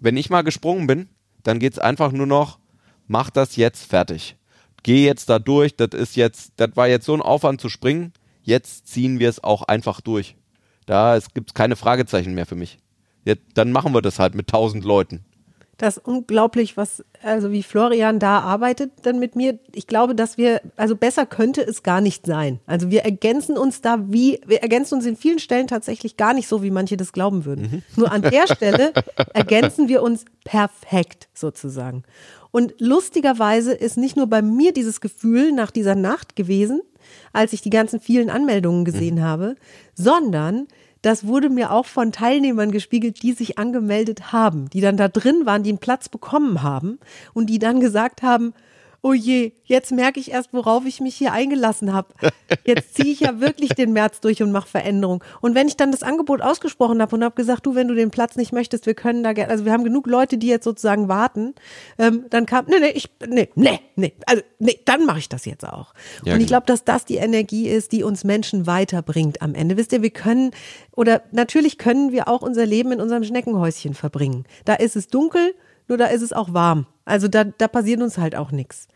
Wenn 0.00 0.16
ich 0.16 0.30
mal 0.30 0.42
gesprungen 0.42 0.86
bin, 0.86 1.08
dann 1.42 1.58
geht's 1.58 1.78
einfach 1.78 2.12
nur 2.12 2.26
noch, 2.26 2.58
mach 3.06 3.28
das 3.28 3.56
jetzt 3.56 3.84
fertig. 3.84 4.36
Geh 4.82 5.04
jetzt 5.04 5.28
da 5.28 5.38
durch, 5.38 5.76
das 5.76 5.90
ist 5.92 6.16
jetzt, 6.16 6.54
das 6.56 6.70
war 6.76 6.88
jetzt 6.88 7.04
so 7.04 7.12
ein 7.12 7.20
Aufwand 7.20 7.60
zu 7.60 7.68
springen, 7.68 8.14
jetzt 8.42 8.88
ziehen 8.88 9.18
wir 9.18 9.28
es 9.28 9.44
auch 9.44 9.64
einfach 9.64 10.00
durch. 10.00 10.34
Da 10.86 11.16
es 11.16 11.32
gibt 11.32 11.54
keine 11.54 11.76
Fragezeichen 11.76 12.34
mehr 12.34 12.46
für 12.46 12.56
mich. 12.56 12.78
Jetzt, 13.24 13.42
dann 13.54 13.72
machen 13.72 13.94
wir 13.94 14.02
das 14.02 14.18
halt 14.18 14.34
mit 14.34 14.48
tausend 14.48 14.84
Leuten. 14.84 15.24
Das 15.78 15.96
ist 15.96 16.06
unglaublich, 16.06 16.76
was, 16.76 17.04
also 17.22 17.50
wie 17.50 17.62
Florian 17.62 18.18
da 18.20 18.40
arbeitet 18.40 18.92
dann 19.02 19.18
mit 19.18 19.34
mir. 19.34 19.58
Ich 19.72 19.86
glaube, 19.86 20.14
dass 20.14 20.38
wir, 20.38 20.60
also 20.76 20.94
besser 20.94 21.26
könnte 21.26 21.62
es 21.62 21.82
gar 21.82 22.00
nicht 22.00 22.26
sein. 22.26 22.60
Also 22.66 22.90
wir 22.90 23.02
ergänzen 23.02 23.58
uns 23.58 23.80
da 23.80 23.98
wie, 24.08 24.40
wir 24.46 24.62
ergänzen 24.62 24.94
uns 24.94 25.06
in 25.06 25.16
vielen 25.16 25.40
Stellen 25.40 25.66
tatsächlich 25.66 26.16
gar 26.16 26.32
nicht 26.32 26.46
so, 26.46 26.62
wie 26.62 26.70
manche 26.70 26.96
das 26.96 27.12
glauben 27.12 27.44
würden. 27.44 27.82
Nur 27.96 28.12
an 28.12 28.22
der 28.22 28.46
Stelle 28.54 28.92
ergänzen 29.32 29.88
wir 29.88 30.02
uns 30.02 30.24
perfekt 30.44 31.28
sozusagen. 31.34 32.04
Und 32.52 32.74
lustigerweise 32.78 33.72
ist 33.72 33.96
nicht 33.96 34.16
nur 34.16 34.28
bei 34.28 34.42
mir 34.42 34.72
dieses 34.72 35.00
Gefühl 35.00 35.50
nach 35.50 35.72
dieser 35.72 35.96
Nacht 35.96 36.36
gewesen, 36.36 36.82
als 37.32 37.52
ich 37.52 37.62
die 37.62 37.70
ganzen 37.70 38.00
vielen 38.00 38.30
Anmeldungen 38.30 38.84
gesehen 38.84 39.22
habe, 39.22 39.56
sondern 39.94 40.66
das 41.02 41.26
wurde 41.26 41.50
mir 41.50 41.70
auch 41.70 41.84
von 41.84 42.12
Teilnehmern 42.12 42.70
gespiegelt, 42.70 43.22
die 43.22 43.32
sich 43.34 43.58
angemeldet 43.58 44.32
haben, 44.32 44.70
die 44.70 44.80
dann 44.80 44.96
da 44.96 45.08
drin 45.08 45.44
waren, 45.44 45.62
die 45.62 45.68
einen 45.68 45.78
Platz 45.78 46.08
bekommen 46.08 46.62
haben 46.62 46.98
und 47.34 47.50
die 47.50 47.58
dann 47.58 47.80
gesagt 47.80 48.22
haben, 48.22 48.54
oh 49.04 49.12
je, 49.12 49.52
jetzt 49.64 49.92
merke 49.92 50.18
ich 50.18 50.30
erst, 50.30 50.54
worauf 50.54 50.86
ich 50.86 50.98
mich 50.98 51.14
hier 51.14 51.32
eingelassen 51.32 51.92
habe. 51.92 52.08
Jetzt 52.64 52.94
ziehe 52.94 53.12
ich 53.12 53.20
ja 53.20 53.38
wirklich 53.38 53.74
den 53.74 53.92
März 53.92 54.20
durch 54.20 54.42
und 54.42 54.50
mache 54.50 54.66
Veränderung. 54.66 55.22
Und 55.42 55.54
wenn 55.54 55.68
ich 55.68 55.76
dann 55.76 55.92
das 55.92 56.02
Angebot 56.02 56.40
ausgesprochen 56.40 57.02
habe 57.02 57.14
und 57.14 57.22
habe 57.22 57.34
gesagt, 57.34 57.66
du, 57.66 57.74
wenn 57.74 57.86
du 57.86 57.94
den 57.94 58.10
Platz 58.10 58.36
nicht 58.36 58.52
möchtest, 58.52 58.86
wir 58.86 58.94
können 58.94 59.22
da 59.22 59.34
gerne, 59.34 59.50
also 59.50 59.66
wir 59.66 59.72
haben 59.72 59.84
genug 59.84 60.06
Leute, 60.06 60.38
die 60.38 60.46
jetzt 60.46 60.64
sozusagen 60.64 61.08
warten, 61.08 61.54
ähm, 61.98 62.24
dann 62.30 62.46
kam, 62.46 62.64
nee, 62.66 62.78
nee, 62.80 62.92
ich, 62.94 63.10
nee, 63.26 63.50
nee, 63.54 63.80
nee, 63.96 64.14
also 64.24 64.42
nee, 64.58 64.80
dann 64.86 65.04
mache 65.04 65.18
ich 65.18 65.28
das 65.28 65.44
jetzt 65.44 65.68
auch. 65.68 65.92
Ja, 66.24 66.32
und 66.32 66.40
ich 66.40 66.46
genau. 66.46 66.60
glaube, 66.60 66.66
dass 66.66 66.84
das 66.84 67.04
die 67.04 67.16
Energie 67.16 67.68
ist, 67.68 67.92
die 67.92 68.04
uns 68.04 68.24
Menschen 68.24 68.66
weiterbringt 68.66 69.42
am 69.42 69.54
Ende. 69.54 69.76
Wisst 69.76 69.92
ihr, 69.92 70.00
wir 70.00 70.10
können, 70.10 70.52
oder 70.96 71.20
natürlich 71.30 71.76
können 71.76 72.10
wir 72.10 72.26
auch 72.26 72.40
unser 72.40 72.64
Leben 72.64 72.90
in 72.92 73.02
unserem 73.02 73.24
Schneckenhäuschen 73.24 73.92
verbringen. 73.92 74.46
Da 74.64 74.74
ist 74.74 74.96
es 74.96 75.08
dunkel, 75.08 75.54
nur 75.88 75.98
da 75.98 76.06
ist 76.06 76.22
es 76.22 76.32
auch 76.32 76.54
warm. 76.54 76.86
Also 77.04 77.28
da, 77.28 77.44
da 77.44 77.68
passiert 77.68 78.00
uns 78.00 78.18
halt 78.18 78.36
auch 78.36 78.50
nichts. 78.50 78.88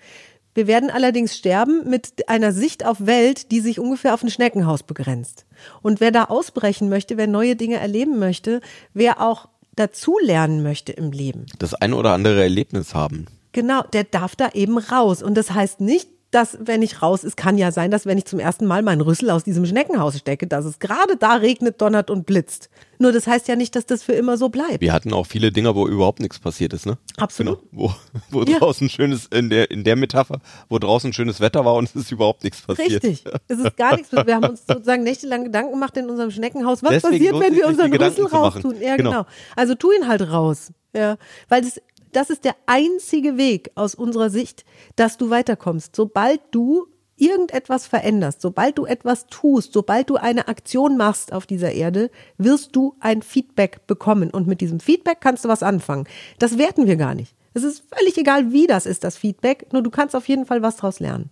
Wir 0.54 0.66
werden 0.66 0.90
allerdings 0.90 1.36
sterben 1.36 1.88
mit 1.88 2.28
einer 2.28 2.52
Sicht 2.52 2.84
auf 2.84 3.06
Welt, 3.06 3.52
die 3.52 3.60
sich 3.60 3.78
ungefähr 3.78 4.12
auf 4.14 4.22
ein 4.22 4.30
Schneckenhaus 4.30 4.82
begrenzt. 4.82 5.46
Und 5.82 6.00
wer 6.00 6.10
da 6.10 6.24
ausbrechen 6.24 6.88
möchte, 6.88 7.16
wer 7.16 7.28
neue 7.28 7.54
Dinge 7.54 7.76
erleben 7.76 8.18
möchte, 8.18 8.60
wer 8.92 9.20
auch 9.20 9.48
dazulernen 9.76 10.62
möchte 10.62 10.92
im 10.92 11.12
Leben, 11.12 11.46
Das 11.58 11.74
ein 11.74 11.92
oder 11.92 12.12
andere 12.12 12.42
Erlebnis 12.42 12.94
haben. 12.94 13.26
Genau, 13.52 13.82
der 13.82 14.04
darf 14.04 14.34
da 14.34 14.50
eben 14.50 14.78
raus. 14.78 15.22
Und 15.22 15.34
das 15.34 15.52
heißt 15.52 15.80
nicht, 15.80 16.08
dass 16.30 16.58
wenn 16.60 16.82
ich 16.82 17.00
raus, 17.00 17.24
es 17.24 17.36
kann 17.36 17.56
ja 17.56 17.72
sein, 17.72 17.90
dass 17.90 18.04
wenn 18.04 18.18
ich 18.18 18.26
zum 18.26 18.38
ersten 18.38 18.66
Mal 18.66 18.82
meinen 18.82 19.00
Rüssel 19.00 19.30
aus 19.30 19.44
diesem 19.44 19.64
Schneckenhaus 19.64 20.18
stecke, 20.18 20.46
dass 20.46 20.64
es 20.66 20.78
gerade 20.78 21.16
da 21.16 21.34
regnet, 21.34 21.80
donnert 21.80 22.10
und 22.10 22.26
blitzt. 22.26 22.68
Nur 22.98 23.12
das 23.12 23.26
heißt 23.26 23.48
ja 23.48 23.56
nicht, 23.56 23.74
dass 23.76 23.86
das 23.86 24.02
für 24.02 24.12
immer 24.12 24.36
so 24.36 24.48
bleibt. 24.48 24.80
Wir 24.80 24.92
hatten 24.92 25.12
auch 25.14 25.26
viele 25.26 25.52
Dinge, 25.52 25.74
wo 25.74 25.86
überhaupt 25.88 26.20
nichts 26.20 26.38
passiert 26.38 26.72
ist, 26.74 26.84
ne? 26.84 26.98
Absolut. 27.16 27.60
Genau. 27.70 27.72
Wo, 27.72 27.94
wo 28.30 28.42
Ja. 28.42 28.58
draußen 28.58 28.90
schönes, 28.90 29.26
in 29.26 29.48
der, 29.50 29.70
in 29.70 29.84
der 29.84 29.96
Metapher, 29.96 30.40
wo 30.68 30.78
draußen 30.78 31.12
schönes 31.14 31.40
Wetter 31.40 31.64
war 31.64 31.74
und 31.76 31.84
es 31.88 31.94
ist 31.96 32.12
überhaupt 32.12 32.44
nichts 32.44 32.60
passiert. 32.60 33.04
Richtig. 33.04 33.24
Es 33.46 33.58
ist 33.58 33.76
gar 33.76 33.96
nichts. 33.96 34.12
Wir 34.12 34.34
haben 34.34 34.44
uns 34.50 34.64
sozusagen 34.66 35.04
nächtelang 35.04 35.44
Gedanken 35.44 35.72
gemacht 35.72 35.96
in 35.96 36.10
unserem 36.10 36.30
Schneckenhaus. 36.30 36.82
Was 36.82 36.90
Deswegen 36.90 37.12
passiert, 37.32 37.40
wenn 37.40 37.56
wir 37.56 37.66
unseren 37.68 37.92
Rüssel 37.94 38.26
raustun? 38.26 38.74
Ja, 38.80 38.96
Genau. 38.96 39.10
genau. 39.10 39.26
Also 39.56 39.74
tu 39.76 39.92
ihn 39.92 40.06
halt 40.08 40.30
raus. 40.30 40.72
Ja. 40.94 41.16
Weil 41.48 41.62
das, 41.62 41.80
das 42.18 42.30
ist 42.30 42.44
der 42.44 42.56
einzige 42.66 43.36
Weg 43.36 43.70
aus 43.76 43.94
unserer 43.94 44.28
Sicht, 44.28 44.64
dass 44.96 45.18
du 45.18 45.30
weiterkommst. 45.30 45.94
Sobald 45.94 46.40
du 46.50 46.88
irgendetwas 47.14 47.86
veränderst, 47.86 48.42
sobald 48.42 48.76
du 48.76 48.86
etwas 48.86 49.28
tust, 49.28 49.72
sobald 49.72 50.10
du 50.10 50.16
eine 50.16 50.48
Aktion 50.48 50.96
machst 50.96 51.32
auf 51.32 51.46
dieser 51.46 51.70
Erde, 51.70 52.10
wirst 52.36 52.74
du 52.74 52.96
ein 52.98 53.22
Feedback 53.22 53.86
bekommen. 53.86 54.30
Und 54.30 54.48
mit 54.48 54.60
diesem 54.60 54.80
Feedback 54.80 55.20
kannst 55.20 55.44
du 55.44 55.48
was 55.48 55.62
anfangen. 55.62 56.08
Das 56.40 56.58
werten 56.58 56.88
wir 56.88 56.96
gar 56.96 57.14
nicht. 57.14 57.36
Es 57.54 57.62
ist 57.62 57.84
völlig 57.96 58.18
egal, 58.18 58.52
wie 58.52 58.66
das 58.66 58.84
ist, 58.84 59.04
das 59.04 59.16
Feedback. 59.16 59.72
Nur 59.72 59.82
du 59.82 59.90
kannst 59.90 60.16
auf 60.16 60.26
jeden 60.26 60.44
Fall 60.44 60.60
was 60.60 60.74
draus 60.74 60.98
lernen. 60.98 61.30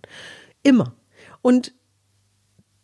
Immer. 0.63 0.93
Und 1.41 1.73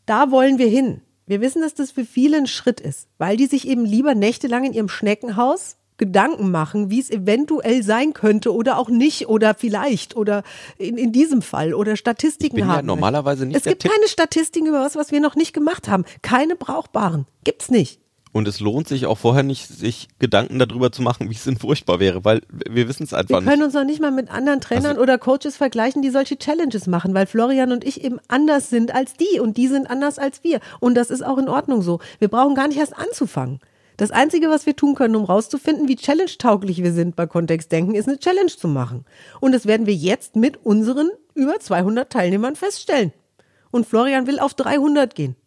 da 0.05 0.29
wollen 0.29 0.57
wir 0.57 0.67
hin. 0.67 1.01
Wir 1.25 1.39
wissen, 1.39 1.61
dass 1.61 1.73
das 1.73 1.91
für 1.91 2.03
viele 2.03 2.35
ein 2.35 2.47
Schritt 2.47 2.81
ist, 2.81 3.07
weil 3.17 3.37
die 3.37 3.45
sich 3.45 3.65
eben 3.65 3.85
lieber 3.85 4.13
nächtelang 4.13 4.65
in 4.65 4.73
ihrem 4.73 4.89
Schneckenhaus 4.89 5.77
Gedanken 6.03 6.51
machen, 6.51 6.89
wie 6.89 6.99
es 6.99 7.09
eventuell 7.09 7.81
sein 7.83 8.13
könnte 8.13 8.53
oder 8.53 8.77
auch 8.77 8.89
nicht 8.89 9.27
oder 9.29 9.53
vielleicht 9.53 10.15
oder 10.17 10.43
in, 10.77 10.97
in 10.97 11.11
diesem 11.11 11.41
Fall 11.41 11.73
oder 11.73 11.95
Statistiken 11.95 12.57
Ich 12.57 12.61
bin 12.63 12.69
ja 12.69 12.77
haben. 12.77 12.87
normalerweise 12.87 13.45
nicht 13.45 13.55
Es 13.55 13.63
gibt 13.63 13.81
Tipp- 13.83 13.91
keine 13.91 14.07
Statistiken 14.07 14.67
über 14.67 14.81
was, 14.81 14.95
was 14.95 15.11
wir 15.11 15.21
noch 15.21 15.35
nicht 15.35 15.53
gemacht 15.53 15.87
haben. 15.87 16.03
Keine 16.21 16.55
brauchbaren. 16.55 17.25
Gibt's 17.45 17.71
nicht. 17.71 17.99
Und 18.35 18.47
es 18.47 18.59
lohnt 18.59 18.87
sich 18.87 19.05
auch 19.05 19.19
vorher 19.19 19.43
nicht, 19.43 19.67
sich 19.67 20.07
Gedanken 20.17 20.57
darüber 20.57 20.91
zu 20.91 21.03
machen, 21.03 21.29
wie 21.29 21.35
es 21.35 21.43
denn 21.43 21.55
furchtbar 21.57 21.99
wäre, 21.99 22.25
weil 22.25 22.41
wir 22.49 22.87
wissen 22.89 23.03
es 23.03 23.11
Wir 23.11 23.19
einfach 23.19 23.37
können 23.43 23.57
nicht. 23.57 23.63
uns 23.65 23.73
noch 23.75 23.83
nicht 23.85 24.01
mal 24.01 24.09
mit 24.11 24.31
anderen 24.31 24.59
Trainern 24.59 24.87
Also- 24.93 25.01
oder 25.01 25.19
Coaches 25.19 25.55
vergleichen, 25.55 26.01
die 26.01 26.09
solche 26.09 26.37
Challenges 26.39 26.87
machen, 26.87 27.13
weil 27.13 27.27
Florian 27.27 27.71
und 27.71 27.83
ich 27.83 28.03
eben 28.03 28.19
anders 28.27 28.71
sind 28.71 28.93
als 28.93 29.13
die 29.13 29.39
und 29.39 29.55
die 29.57 29.67
sind 29.67 29.87
anders 29.87 30.17
als 30.17 30.43
wir. 30.43 30.59
Und 30.79 30.95
das 30.95 31.11
ist 31.11 31.23
auch 31.23 31.37
in 31.37 31.47
Ordnung 31.47 31.83
so. 31.83 31.99
Wir 32.17 32.27
brauchen 32.27 32.55
gar 32.55 32.67
nicht 32.67 32.79
erst 32.79 32.97
anzufangen. 32.97 33.59
Das 34.03 34.11
Einzige, 34.11 34.49
was 34.49 34.65
wir 34.65 34.75
tun 34.75 34.95
können, 34.95 35.15
um 35.15 35.23
rauszufinden, 35.23 35.87
wie 35.87 35.95
challenge-tauglich 35.95 36.83
wir 36.83 36.91
sind 36.91 37.15
bei 37.15 37.25
Kontextdenken, 37.25 37.95
ist 37.95 38.09
eine 38.09 38.19
Challenge 38.19 38.47
zu 38.51 38.67
machen. 38.67 39.05
Und 39.39 39.53
das 39.53 39.65
werden 39.65 39.85
wir 39.85 39.93
jetzt 39.93 40.35
mit 40.35 40.57
unseren 40.65 41.09
über 41.35 41.57
200 41.57 42.11
Teilnehmern 42.11 42.57
feststellen. 42.57 43.13
Und 43.71 43.87
Florian 43.87 44.27
will 44.27 44.39
auf 44.39 44.55
300 44.55 45.15
gehen. 45.15 45.37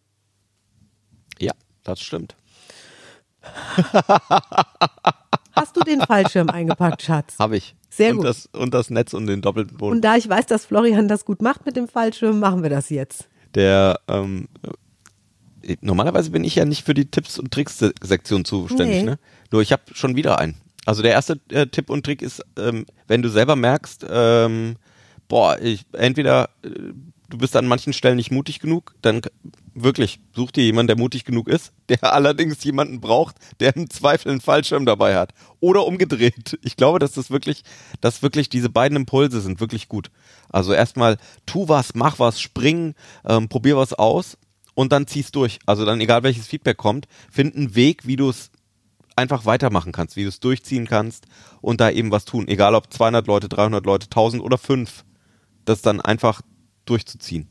Ja, 1.37 1.51
das 1.83 1.99
stimmt. 1.99 2.35
Hast 5.53 5.77
du 5.77 5.81
den 5.81 6.01
Fallschirm 6.01 6.49
eingepackt, 6.49 7.03
Schatz? 7.03 7.35
Habe 7.37 7.57
ich. 7.57 7.75
Sehr 7.91 8.09
und 8.09 8.17
gut. 8.17 8.25
Das, 8.25 8.47
und 8.47 8.73
das 8.73 8.89
Netz 8.89 9.13
und 9.13 9.27
den 9.27 9.43
doppelten 9.43 9.77
Boden. 9.77 9.97
Und 9.97 10.01
da 10.01 10.15
ich 10.15 10.27
weiß, 10.27 10.47
dass 10.47 10.65
Florian 10.65 11.07
das 11.07 11.25
gut 11.25 11.43
macht 11.43 11.67
mit 11.67 11.75
dem 11.75 11.87
Fallschirm, 11.87 12.39
machen 12.39 12.63
wir 12.63 12.71
das 12.71 12.89
jetzt. 12.89 13.27
Der, 13.53 13.99
ähm, 14.07 14.47
äh, 14.63 14.69
normalerweise 15.81 16.31
bin 16.31 16.43
ich 16.43 16.55
ja 16.55 16.65
nicht 16.65 16.83
für 16.85 16.93
die 16.93 17.05
Tipps 17.09 17.37
und 17.39 17.51
Tricks 17.51 17.77
Se- 17.79 17.93
Sektion 18.01 18.45
zuständig, 18.45 18.97
Nee. 18.97 19.03
ne? 19.03 19.19
Nur 19.51 19.61
ich 19.61 19.71
habe 19.71 19.83
schon 19.93 20.15
wieder 20.15 20.39
einen. 20.39 20.55
Also 20.85 21.01
der 21.01 21.11
erste 21.11 21.39
äh, 21.49 21.67
Tipp 21.67 21.89
und 21.89 22.05
Trick 22.05 22.21
ist, 22.21 22.41
ähm, 22.57 22.85
wenn 23.07 23.21
du 23.21 23.29
selber 23.29 23.55
merkst, 23.55 24.05
ähm, 24.09 24.75
boah, 25.27 25.57
ich 25.61 25.85
entweder 25.93 26.49
äh, 26.63 26.69
du 27.29 27.37
bist 27.37 27.55
an 27.57 27.67
manchen 27.67 27.91
Stellen 27.91 28.15
nicht 28.15 28.31
mutig 28.31 28.59
genug, 28.61 28.95
dann 29.01 29.19
wirklich 29.73 30.19
such 30.33 30.51
dir 30.51 30.63
jemanden, 30.63 30.87
der 30.87 30.97
mutig 30.97 31.25
genug 31.25 31.49
ist, 31.49 31.73
der 31.89 32.13
allerdings 32.13 32.63
jemanden 32.63 33.01
braucht, 33.01 33.35
der 33.59 33.75
im 33.75 33.89
Zweifel 33.89 34.31
einen 34.31 34.39
Fallschirm 34.41 34.85
dabei 34.85 35.17
hat. 35.17 35.33
Oder 35.59 35.85
umgedreht. 35.85 36.57
Ich 36.63 36.77
glaube, 36.77 36.99
dass 36.99 37.11
das 37.11 37.29
wirklich, 37.31 37.63
dass 37.99 38.21
wirklich 38.23 38.47
diese 38.47 38.69
beiden 38.69 38.95
Impulse 38.95 39.41
sind 39.41 39.59
wirklich 39.59 39.89
gut. 39.89 40.09
Also 40.49 40.71
erstmal 40.71 41.17
tu 41.45 41.67
was, 41.67 41.93
mach 41.95 42.17
was, 42.19 42.39
spring, 42.39 42.95
ähm, 43.27 43.49
probier 43.49 43.75
was 43.75 43.91
aus 43.93 44.37
und 44.77 44.91
dann 44.91 45.07
zieh's 45.07 45.31
durch. 45.31 45.57
Also 45.65 45.85
dann 45.85 45.99
egal 46.01 46.21
welches 46.21 46.45
Feedback 46.45 46.77
kommt, 46.77 47.07
find 47.31 47.55
einen 47.55 47.73
Weg, 47.73 48.05
wie 48.05 48.15
du 48.15 48.29
es 48.29 48.51
einfach 49.15 49.47
weitermachen 49.47 49.91
kannst, 49.91 50.15
wie 50.15 50.21
du 50.21 50.29
es 50.29 50.39
durchziehen 50.39 50.85
kannst 50.85 51.25
und 51.61 51.81
da 51.81 51.89
eben 51.89 52.11
was 52.11 52.25
tun. 52.25 52.47
Egal 52.47 52.75
ob 52.75 52.93
200 52.93 53.25
Leute, 53.25 53.49
300 53.49 53.83
Leute, 53.87 54.05
1000 54.05 54.43
oder 54.43 54.59
5. 54.59 55.03
Das 55.65 55.81
dann 55.81 55.99
einfach 55.99 56.43
durchzuziehen. 56.85 57.49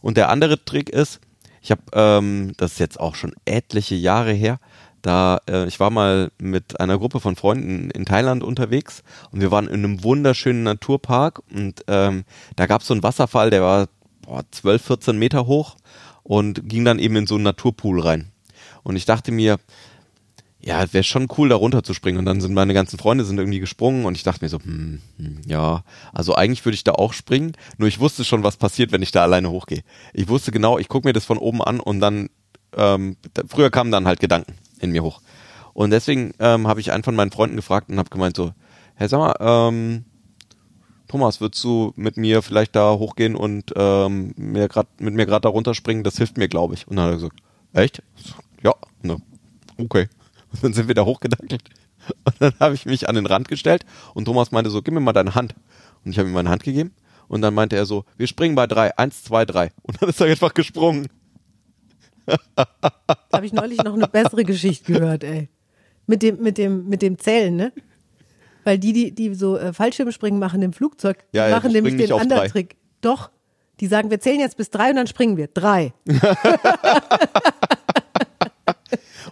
Und 0.00 0.16
der 0.16 0.30
andere 0.30 0.64
Trick 0.64 0.88
ist, 0.88 1.20
ich 1.60 1.70
habe, 1.70 1.82
ähm, 1.92 2.54
das 2.56 2.72
ist 2.72 2.78
jetzt 2.78 2.98
auch 2.98 3.14
schon 3.14 3.34
etliche 3.44 3.94
Jahre 3.94 4.32
her, 4.32 4.58
da 5.02 5.42
äh, 5.50 5.66
ich 5.66 5.78
war 5.80 5.90
mal 5.90 6.32
mit 6.40 6.80
einer 6.80 6.98
Gruppe 6.98 7.20
von 7.20 7.36
Freunden 7.36 7.90
in 7.90 8.06
Thailand 8.06 8.42
unterwegs 8.42 9.02
und 9.30 9.42
wir 9.42 9.50
waren 9.50 9.68
in 9.68 9.84
einem 9.84 10.02
wunderschönen 10.02 10.62
Naturpark 10.62 11.42
und 11.54 11.84
ähm, 11.88 12.24
da 12.56 12.64
gab 12.64 12.80
es 12.80 12.86
so 12.86 12.94
einen 12.94 13.02
Wasserfall, 13.02 13.50
der 13.50 13.60
war 13.60 13.88
boah, 14.22 14.44
12, 14.50 14.82
14 14.82 15.18
Meter 15.18 15.46
hoch 15.46 15.76
und 16.28 16.68
ging 16.68 16.84
dann 16.84 16.98
eben 16.98 17.16
in 17.16 17.26
so 17.26 17.36
einen 17.36 17.44
Naturpool 17.44 18.00
rein. 18.00 18.30
Und 18.82 18.96
ich 18.96 19.06
dachte 19.06 19.32
mir, 19.32 19.56
ja, 20.60 20.92
wäre 20.92 21.02
schon 21.02 21.26
cool, 21.38 21.48
da 21.48 21.56
runterzuspringen. 21.56 22.18
Und 22.18 22.26
dann 22.26 22.42
sind 22.42 22.52
meine 22.52 22.74
ganzen 22.74 22.98
Freunde 22.98 23.24
sind 23.24 23.38
irgendwie 23.38 23.60
gesprungen 23.60 24.04
und 24.04 24.14
ich 24.14 24.24
dachte 24.24 24.44
mir 24.44 24.50
so, 24.50 24.58
hm, 24.58 25.00
hm, 25.16 25.40
ja, 25.46 25.84
also 26.12 26.34
eigentlich 26.34 26.62
würde 26.66 26.74
ich 26.74 26.84
da 26.84 26.92
auch 26.92 27.14
springen, 27.14 27.52
nur 27.78 27.88
ich 27.88 27.98
wusste 27.98 28.24
schon, 28.24 28.42
was 28.42 28.58
passiert, 28.58 28.92
wenn 28.92 29.00
ich 29.00 29.10
da 29.10 29.22
alleine 29.22 29.50
hochgehe. 29.50 29.80
Ich 30.12 30.28
wusste 30.28 30.52
genau, 30.52 30.78
ich 30.78 30.88
gucke 30.88 31.08
mir 31.08 31.14
das 31.14 31.24
von 31.24 31.38
oben 31.38 31.62
an 31.62 31.80
und 31.80 32.00
dann, 32.00 32.28
ähm, 32.76 33.16
da, 33.32 33.42
früher 33.48 33.70
kamen 33.70 33.90
dann 33.90 34.06
halt 34.06 34.20
Gedanken 34.20 34.52
in 34.80 34.90
mir 34.90 35.02
hoch. 35.02 35.22
Und 35.72 35.90
deswegen 35.90 36.34
ähm, 36.40 36.68
habe 36.68 36.80
ich 36.80 36.92
einen 36.92 37.04
von 37.04 37.16
meinen 37.16 37.30
Freunden 37.30 37.56
gefragt 37.56 37.88
und 37.88 37.98
habe 37.98 38.10
gemeint 38.10 38.36
so, 38.36 38.52
sag 38.98 39.18
mal, 39.18 39.36
ähm, 39.40 40.04
Thomas, 41.08 41.40
würdest 41.40 41.64
du 41.64 41.92
mit 41.96 42.16
mir 42.16 42.42
vielleicht 42.42 42.76
da 42.76 42.92
hochgehen 42.92 43.34
und 43.34 43.72
ähm, 43.76 44.34
mir 44.36 44.68
grad, 44.68 44.86
mit 45.00 45.14
mir 45.14 45.26
gerade 45.26 45.42
da 45.42 45.48
runterspringen? 45.48 46.04
Das 46.04 46.18
hilft 46.18 46.36
mir, 46.36 46.48
glaube 46.48 46.74
ich. 46.74 46.86
Und 46.86 46.96
dann 46.96 47.06
hat 47.06 47.12
er 47.12 47.16
gesagt, 47.16 47.40
echt? 47.72 48.02
Ja, 48.62 48.74
ne, 49.02 49.16
okay. 49.78 50.08
Und 50.52 50.62
dann 50.62 50.72
sind 50.74 50.88
wir 50.88 50.94
da 50.94 51.04
hochgedackelt. 51.04 51.64
Und 52.24 52.34
dann 52.38 52.52
habe 52.60 52.74
ich 52.74 52.86
mich 52.86 53.08
an 53.08 53.14
den 53.14 53.26
Rand 53.26 53.48
gestellt 53.48 53.84
und 54.14 54.26
Thomas 54.26 54.52
meinte 54.52 54.70
so, 54.70 54.82
gib 54.82 54.94
mir 54.94 55.00
mal 55.00 55.12
deine 55.12 55.34
Hand. 55.34 55.54
Und 56.04 56.12
ich 56.12 56.18
habe 56.18 56.28
ihm 56.28 56.34
meine 56.34 56.50
Hand 56.50 56.62
gegeben 56.62 56.92
und 57.28 57.42
dann 57.42 57.54
meinte 57.54 57.76
er 57.76 57.86
so, 57.86 58.04
wir 58.16 58.26
springen 58.26 58.54
bei 58.54 58.66
drei, 58.66 58.96
eins, 58.96 59.24
zwei, 59.24 59.44
drei. 59.44 59.72
Und 59.82 60.00
dann 60.00 60.08
ist 60.08 60.20
er 60.20 60.26
einfach 60.26 60.54
gesprungen. 60.54 61.08
Habe 63.32 63.46
ich 63.46 63.52
neulich 63.52 63.78
noch 63.82 63.94
eine 63.94 64.08
bessere 64.08 64.44
Geschichte 64.44 64.92
gehört, 64.92 65.24
ey. 65.24 65.48
Mit 66.06 66.22
dem, 66.22 66.42
mit 66.42 66.58
dem, 66.58 66.88
mit 66.88 67.02
dem 67.02 67.18
Zählen, 67.18 67.54
ne? 67.54 67.72
Weil 68.64 68.78
die, 68.78 68.92
die, 68.92 69.14
die 69.14 69.34
so 69.34 69.56
äh, 69.56 69.72
Fallschirmspringen 69.72 70.38
machen 70.38 70.62
im 70.62 70.72
Flugzeug, 70.72 71.24
Ja, 71.32 71.48
ja, 71.48 71.56
machen 71.56 71.72
nämlich 71.72 71.96
den 71.96 72.12
anderen 72.12 72.42
drei. 72.42 72.48
Trick. 72.48 72.76
Doch. 73.00 73.30
Die 73.80 73.86
sagen, 73.86 74.10
wir 74.10 74.18
zählen 74.18 74.40
jetzt 74.40 74.56
bis 74.56 74.70
drei 74.70 74.90
und 74.90 74.96
dann 74.96 75.06
springen 75.06 75.36
wir. 75.36 75.46
Drei. 75.48 75.92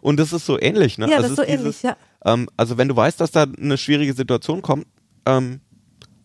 Und 0.01 0.21
das 0.21 0.33
ist 0.33 0.47
so 0.47 0.61
ähnlich, 0.61 0.99
ne? 0.99 1.11
Ja, 1.11 1.17
also 1.17 1.23
das 1.23 1.31
ist 1.31 1.37
so 1.37 1.43
es 1.43 1.49
ähnlich, 1.49 1.83
ja. 1.83 1.97
Ähm, 2.25 2.49
also 2.57 2.79
wenn 2.79 2.87
du 2.87 2.95
weißt, 2.95 3.21
dass 3.21 3.33
da 3.33 3.43
eine 3.43 3.77
schwierige 3.77 4.12
Situation 4.12 4.62
kommt, 4.62 4.87
ähm, 5.27 5.61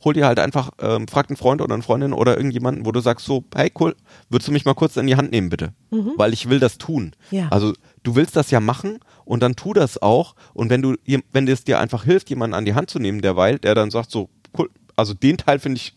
hol 0.03 0.13
dir 0.13 0.25
halt 0.25 0.39
einfach, 0.39 0.71
ähm, 0.79 1.07
frag 1.07 1.29
einen 1.29 1.37
Freund 1.37 1.61
oder 1.61 1.73
eine 1.73 1.83
Freundin 1.83 2.13
oder 2.13 2.35
irgendjemanden, 2.37 2.85
wo 2.85 2.91
du 2.91 2.99
sagst 2.99 3.25
so, 3.25 3.43
hey 3.55 3.71
cool, 3.79 3.95
würdest 4.29 4.47
du 4.47 4.51
mich 4.51 4.65
mal 4.65 4.73
kurz 4.73 4.97
in 4.97 5.07
die 5.07 5.15
Hand 5.15 5.31
nehmen 5.31 5.49
bitte? 5.49 5.73
Weil 6.17 6.33
ich 6.33 6.49
will 6.49 6.59
das 6.59 6.77
tun. 6.77 7.13
Mhm. 7.29 7.37
Ja. 7.37 7.47
Also 7.49 7.73
du 8.03 8.15
willst 8.15 8.35
das 8.35 8.51
ja 8.51 8.59
machen 8.59 8.99
und 9.25 9.43
dann 9.43 9.55
tu 9.55 9.73
das 9.73 10.01
auch. 10.01 10.35
Und 10.53 10.69
wenn 10.69 10.81
du, 10.81 10.95
wenn 11.31 11.47
es 11.47 11.63
dir 11.63 11.79
einfach 11.79 12.03
hilft, 12.03 12.29
jemanden 12.29 12.55
an 12.55 12.65
die 12.65 12.73
Hand 12.73 12.89
zu 12.89 12.99
nehmen, 12.99 13.21
derweil, 13.21 13.59
der 13.59 13.75
dann 13.75 13.91
sagt 13.91 14.11
so, 14.11 14.29
cool, 14.57 14.69
also 14.95 15.13
den 15.13 15.37
Teil 15.37 15.59
finde 15.59 15.77
ich 15.77 15.95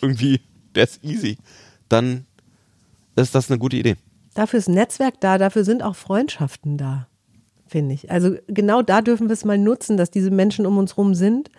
irgendwie, 0.00 0.40
der 0.74 0.84
ist 0.84 1.04
easy, 1.04 1.38
dann 1.88 2.26
ist 3.16 3.34
das 3.34 3.50
eine 3.50 3.58
gute 3.58 3.76
Idee. 3.76 3.96
Dafür 4.34 4.58
ist 4.58 4.68
Netzwerk 4.68 5.20
da, 5.20 5.38
dafür 5.38 5.64
sind 5.64 5.82
auch 5.82 5.96
Freundschaften 5.96 6.76
da, 6.76 7.06
finde 7.66 7.94
ich. 7.94 8.10
Also 8.10 8.36
genau 8.48 8.82
da 8.82 9.00
dürfen 9.00 9.28
wir 9.28 9.32
es 9.32 9.44
mal 9.44 9.58
nutzen, 9.58 9.96
dass 9.96 10.10
diese 10.10 10.30
Menschen 10.30 10.66
um 10.66 10.76
uns 10.76 10.96
rum 10.96 11.14
sind. 11.14 11.50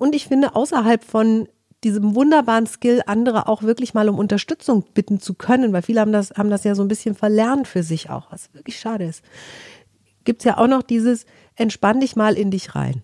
Und 0.00 0.14
ich 0.14 0.28
finde, 0.28 0.56
außerhalb 0.56 1.04
von 1.04 1.46
diesem 1.84 2.14
wunderbaren 2.14 2.66
Skill, 2.66 3.02
andere 3.04 3.48
auch 3.48 3.62
wirklich 3.62 3.92
mal 3.92 4.08
um 4.08 4.18
Unterstützung 4.18 4.82
bitten 4.94 5.20
zu 5.20 5.34
können, 5.34 5.74
weil 5.74 5.82
viele 5.82 6.00
haben 6.00 6.10
das, 6.10 6.30
haben 6.38 6.48
das 6.48 6.64
ja 6.64 6.74
so 6.74 6.80
ein 6.80 6.88
bisschen 6.88 7.14
verlernt 7.14 7.68
für 7.68 7.82
sich 7.82 8.08
auch, 8.08 8.32
was 8.32 8.52
wirklich 8.54 8.80
schade 8.80 9.04
ist. 9.04 9.22
Gibt 10.24 10.40
es 10.40 10.46
ja 10.46 10.56
auch 10.56 10.68
noch 10.68 10.82
dieses, 10.82 11.26
entspann 11.54 12.00
dich 12.00 12.16
mal 12.16 12.38
in 12.38 12.50
dich 12.50 12.74
rein. 12.74 13.02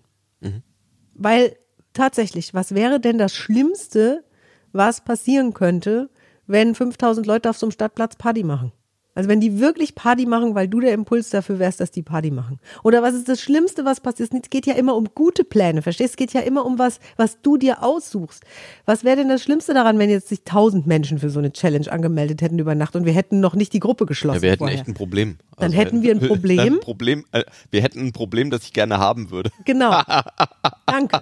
Weil 1.13 1.55
tatsächlich, 1.93 2.55
was 2.55 2.73
wäre 2.73 2.99
denn 2.99 3.19
das 3.19 3.35
Schlimmste, 3.35 4.23
was 4.71 5.01
passieren 5.01 5.53
könnte, 5.53 6.09
wenn 6.47 6.73
5000 6.73 7.27
Leute 7.27 7.51
auf 7.51 7.59
so 7.59 7.67
einem 7.67 7.71
Stadtplatz 7.73 8.15
Party 8.15 8.43
machen? 8.43 8.71
Also 9.17 9.29
wenn 9.29 9.41
die 9.41 9.59
wirklich 9.59 9.95
Party 9.95 10.27
machen, 10.27 10.53
weil 10.53 10.67
du 10.67 10.79
der 10.79 10.93
Impuls 10.93 11.31
dafür 11.31 11.57
wärst, 11.57 11.79
dass 11.79 11.89
die 11.89 12.03
Party 12.03 12.29
machen. 12.29 12.59
Oder 12.83 13.01
was 13.01 13.15
ist 13.15 13.27
das 13.27 13.41
Schlimmste, 13.41 13.83
was 13.83 13.99
passiert? 13.99 14.31
Es 14.31 14.51
geht 14.51 14.67
ja 14.67 14.75
immer 14.75 14.95
um 14.95 15.07
gute 15.15 15.43
Pläne, 15.43 15.81
verstehst? 15.81 16.11
Es 16.11 16.17
geht 16.17 16.33
ja 16.33 16.41
immer 16.41 16.63
um 16.63 16.77
was, 16.77 16.99
was 17.15 17.41
du 17.41 17.57
dir 17.57 17.81
aussuchst. 17.81 18.43
Was 18.85 19.03
wäre 19.03 19.15
denn 19.15 19.27
das 19.27 19.41
Schlimmste 19.41 19.73
daran, 19.73 19.97
wenn 19.97 20.11
jetzt 20.11 20.27
sich 20.27 20.41
1000 20.41 20.85
Menschen 20.85 21.17
für 21.17 21.31
so 21.31 21.39
eine 21.39 21.51
Challenge 21.51 21.91
angemeldet 21.91 22.43
hätten 22.43 22.59
über 22.59 22.75
Nacht 22.75 22.95
und 22.95 23.05
wir 23.05 23.13
hätten 23.13 23.39
noch 23.39 23.55
nicht 23.55 23.73
die 23.73 23.79
Gruppe 23.79 24.05
geschlossen? 24.05 24.35
Ja, 24.35 24.41
wir 24.43 24.51
hätten 24.51 24.59
vorher? 24.59 24.77
echt 24.77 24.87
ein 24.87 24.93
Problem. 24.93 25.37
Dann 25.57 25.71
hätten 25.71 26.03
wir 26.03 26.13
ein 26.13 26.19
Problem. 26.27 26.59
Ein 26.59 26.79
Problem 26.79 27.25
äh, 27.31 27.43
wir 27.71 27.81
hätten 27.81 28.01
ein 28.01 28.11
Problem, 28.11 28.51
das 28.51 28.65
ich 28.65 28.73
gerne 28.73 28.99
haben 28.99 29.31
würde. 29.31 29.49
Genau. 29.65 29.99
Danke. 30.85 31.21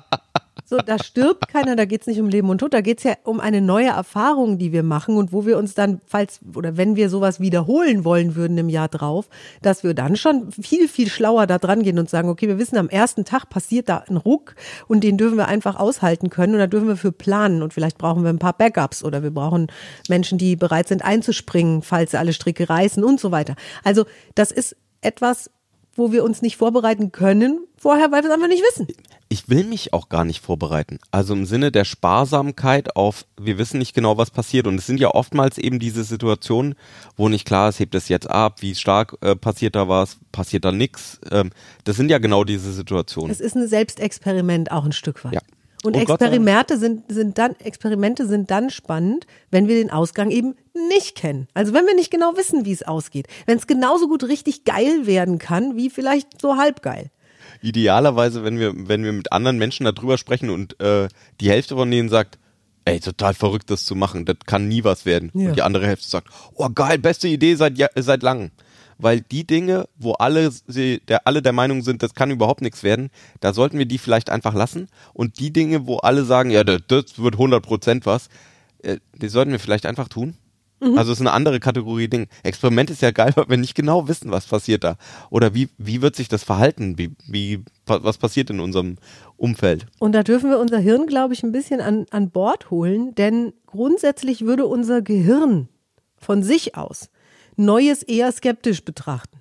So, 0.67 0.77
da 0.77 0.97
stirbt 0.97 1.47
keiner, 1.47 1.75
da 1.75 1.85
geht's 1.85 2.07
nicht 2.07 2.19
um 2.19 2.27
Leben 2.27 2.49
und 2.49 2.57
Tod, 2.57 2.73
da 2.73 2.81
geht's 2.81 3.03
ja 3.03 3.13
um 3.23 3.39
eine 3.39 3.61
neue 3.61 3.89
Erfahrung, 3.89 4.57
die 4.57 4.71
wir 4.71 4.81
machen 4.81 5.15
und 5.15 5.31
wo 5.31 5.45
wir 5.45 5.59
uns 5.59 5.75
dann, 5.75 6.01
falls 6.07 6.39
oder 6.55 6.75
wenn 6.75 6.95
wir 6.95 7.11
sowas 7.11 7.39
wiederholen 7.39 8.03
wollen 8.03 8.33
würden 8.33 8.57
im 8.57 8.69
Jahr 8.69 8.87
drauf, 8.87 9.29
dass 9.61 9.83
wir 9.83 9.93
dann 9.93 10.15
schon 10.15 10.51
viel, 10.51 10.87
viel 10.87 11.07
schlauer 11.07 11.45
da 11.45 11.59
dran 11.59 11.83
gehen 11.83 11.99
und 11.99 12.09
sagen, 12.09 12.29
okay, 12.29 12.47
wir 12.47 12.57
wissen, 12.57 12.77
am 12.77 12.89
ersten 12.89 13.25
Tag 13.25 13.47
passiert 13.47 13.89
da 13.89 14.05
ein 14.09 14.17
Ruck 14.17 14.55
und 14.87 15.03
den 15.03 15.19
dürfen 15.19 15.37
wir 15.37 15.47
einfach 15.47 15.75
aushalten 15.75 16.31
können 16.31 16.53
und 16.53 16.59
da 16.59 16.67
dürfen 16.67 16.87
wir 16.87 16.97
für 16.97 17.11
planen 17.11 17.61
und 17.61 17.71
vielleicht 17.71 17.99
brauchen 17.99 18.23
wir 18.23 18.31
ein 18.31 18.39
paar 18.39 18.57
Backups 18.57 19.03
oder 19.03 19.21
wir 19.21 19.31
brauchen 19.31 19.67
Menschen, 20.09 20.39
die 20.39 20.55
bereit 20.55 20.87
sind 20.87 21.05
einzuspringen, 21.05 21.83
falls 21.83 22.15
alle 22.15 22.33
Stricke 22.33 22.67
reißen 22.67 23.03
und 23.03 23.19
so 23.19 23.31
weiter. 23.31 23.55
Also 23.83 24.05
das 24.33 24.49
ist 24.49 24.75
etwas, 25.01 25.51
wo 25.95 26.11
wir 26.11 26.23
uns 26.23 26.41
nicht 26.41 26.57
vorbereiten 26.57 27.11
können 27.11 27.59
vorher, 27.77 28.11
weil 28.11 28.23
wir 28.23 28.29
es 28.29 28.35
einfach 28.35 28.47
nicht 28.47 28.63
wissen. 28.63 28.87
Ich 29.27 29.49
will 29.49 29.63
mich 29.63 29.91
auch 29.93 30.09
gar 30.09 30.23
nicht 30.23 30.39
vorbereiten. 30.41 30.99
Also 31.11 31.33
im 31.33 31.45
Sinne 31.45 31.71
der 31.71 31.85
Sparsamkeit 31.85 32.95
auf, 32.95 33.25
wir 33.39 33.57
wissen 33.57 33.79
nicht 33.79 33.93
genau, 33.95 34.17
was 34.17 34.31
passiert. 34.31 34.67
Und 34.67 34.75
es 34.75 34.85
sind 34.85 34.99
ja 34.99 35.09
oftmals 35.09 35.57
eben 35.57 35.79
diese 35.79 36.03
Situationen, 36.03 36.75
wo 37.17 37.27
nicht 37.27 37.45
klar 37.45 37.69
ist, 37.69 37.79
hebt 37.79 37.95
es 37.95 38.07
jetzt 38.07 38.29
ab, 38.29 38.61
wie 38.61 38.75
stark 38.75 39.17
äh, 39.21 39.35
passiert 39.35 39.75
da 39.75 39.87
was, 39.89 40.17
passiert 40.31 40.63
da 40.65 40.71
nichts. 40.71 41.19
Ähm, 41.31 41.51
das 41.83 41.95
sind 41.95 42.09
ja 42.09 42.19
genau 42.19 42.43
diese 42.43 42.71
Situationen. 42.71 43.31
Es 43.31 43.39
ist 43.39 43.55
ein 43.55 43.67
Selbstexperiment 43.67 44.71
auch 44.71 44.85
ein 44.85 44.91
Stück 44.91 45.23
weit. 45.25 45.33
Ja. 45.33 45.41
Und, 45.83 45.95
Und 45.95 46.09
Dank- 46.09 46.21
Experimente 46.21 46.77
sind, 46.79 47.03
sind 47.11 47.37
dann, 47.37 47.55
Experimente 47.59 48.25
sind 48.27 48.49
dann 48.49 48.71
spannend, 48.71 49.27
wenn 49.51 49.67
wir 49.67 49.75
den 49.75 49.91
Ausgang 49.91 50.31
eben 50.31 50.55
nicht 50.89 51.15
kennen. 51.15 51.47
Also 51.53 51.73
wenn 51.73 51.85
wir 51.85 51.93
nicht 51.93 52.09
genau 52.09 52.35
wissen, 52.37 52.65
wie 52.65 52.71
es 52.71 52.81
ausgeht. 52.83 53.27
Wenn 53.45 53.57
es 53.57 53.67
genauso 53.67 54.07
gut 54.07 54.23
richtig 54.23 54.63
geil 54.63 55.05
werden 55.05 55.37
kann, 55.37 55.75
wie 55.75 55.89
vielleicht 55.91 56.41
so 56.41 56.57
halb 56.57 56.81
geil. 56.81 57.11
Idealerweise, 57.65 58.43
wenn 58.43 58.59
wir, 58.59 58.73
wenn 58.75 59.03
wir 59.03 59.11
mit 59.11 59.31
anderen 59.31 59.57
Menschen 59.57 59.85
darüber 59.85 60.17
sprechen 60.17 60.49
und 60.49 60.79
äh, 60.79 61.07
die 61.41 61.49
Hälfte 61.49 61.75
von 61.75 61.89
denen 61.89 62.09
sagt, 62.09 62.37
ey, 62.85 62.99
total 62.99 63.33
verrückt, 63.33 63.69
das 63.71 63.85
zu 63.85 63.95
machen, 63.95 64.25
das 64.25 64.37
kann 64.45 64.67
nie 64.67 64.83
was 64.83 65.05
werden. 65.05 65.31
Ja. 65.33 65.49
Und 65.49 65.55
die 65.55 65.61
andere 65.63 65.87
Hälfte 65.87 66.07
sagt, 66.07 66.27
oh 66.53 66.69
geil, 66.69 66.99
beste 66.99 67.27
Idee 67.27 67.55
seit, 67.55 67.73
seit 67.95 68.23
langem. 68.23 68.51
Weil 68.97 69.21
die 69.21 69.45
Dinge, 69.45 69.89
wo 69.97 70.13
alle, 70.13 70.51
sie, 70.67 71.01
der, 71.07 71.27
alle 71.27 71.41
der 71.41 71.51
Meinung 71.51 71.81
sind, 71.81 72.03
das 72.03 72.13
kann 72.13 72.31
überhaupt 72.31 72.61
nichts 72.61 72.83
werden, 72.83 73.09
da 73.41 73.51
sollten 73.51 73.77
wir 73.77 73.85
die 73.85 73.97
vielleicht 73.97 74.29
einfach 74.29 74.53
lassen. 74.53 74.87
Und 75.13 75.39
die 75.39 75.51
Dinge, 75.51 75.87
wo 75.87 75.97
alle 75.97 76.23
sagen, 76.23 76.51
ja, 76.51 76.63
das, 76.63 76.81
das 76.87 77.17
wird 77.19 77.35
100% 77.35 78.05
was, 78.05 78.29
äh, 78.83 78.97
die 79.13 79.27
sollten 79.27 79.51
wir 79.51 79.59
vielleicht 79.59 79.85
einfach 79.85 80.07
tun. 80.07 80.37
Also 80.95 81.11
es 81.11 81.17
ist 81.17 81.21
eine 81.21 81.31
andere 81.31 81.59
Kategorie 81.59 82.07
Ding. 82.07 82.27
Experiment 82.43 82.89
ist 82.91 83.01
ja 83.01 83.11
geil, 83.11 83.31
weil 83.35 83.49
wir 83.49 83.57
nicht 83.57 83.75
genau 83.75 84.07
wissen, 84.07 84.31
was 84.31 84.45
passiert 84.45 84.83
da. 84.83 84.97
Oder 85.29 85.53
wie, 85.53 85.69
wie 85.77 86.01
wird 86.01 86.15
sich 86.15 86.27
das 86.27 86.43
verhalten? 86.43 86.97
Wie, 86.97 87.11
wie, 87.27 87.63
wa- 87.85 87.99
was 88.03 88.17
passiert 88.17 88.49
in 88.49 88.59
unserem 88.59 88.97
Umfeld? 89.37 89.87
Und 89.99 90.11
da 90.13 90.23
dürfen 90.23 90.49
wir 90.49 90.59
unser 90.59 90.77
Hirn, 90.79 91.07
glaube 91.07 91.33
ich, 91.33 91.43
ein 91.43 91.51
bisschen 91.51 91.81
an, 91.81 92.05
an 92.11 92.29
Bord 92.29 92.69
holen, 92.71 93.15
denn 93.15 93.53
grundsätzlich 93.65 94.45
würde 94.45 94.65
unser 94.65 95.01
Gehirn 95.01 95.67
von 96.17 96.43
sich 96.43 96.75
aus 96.75 97.09
Neues 97.57 98.03
eher 98.03 98.31
skeptisch 98.31 98.83
betrachten. 98.83 99.39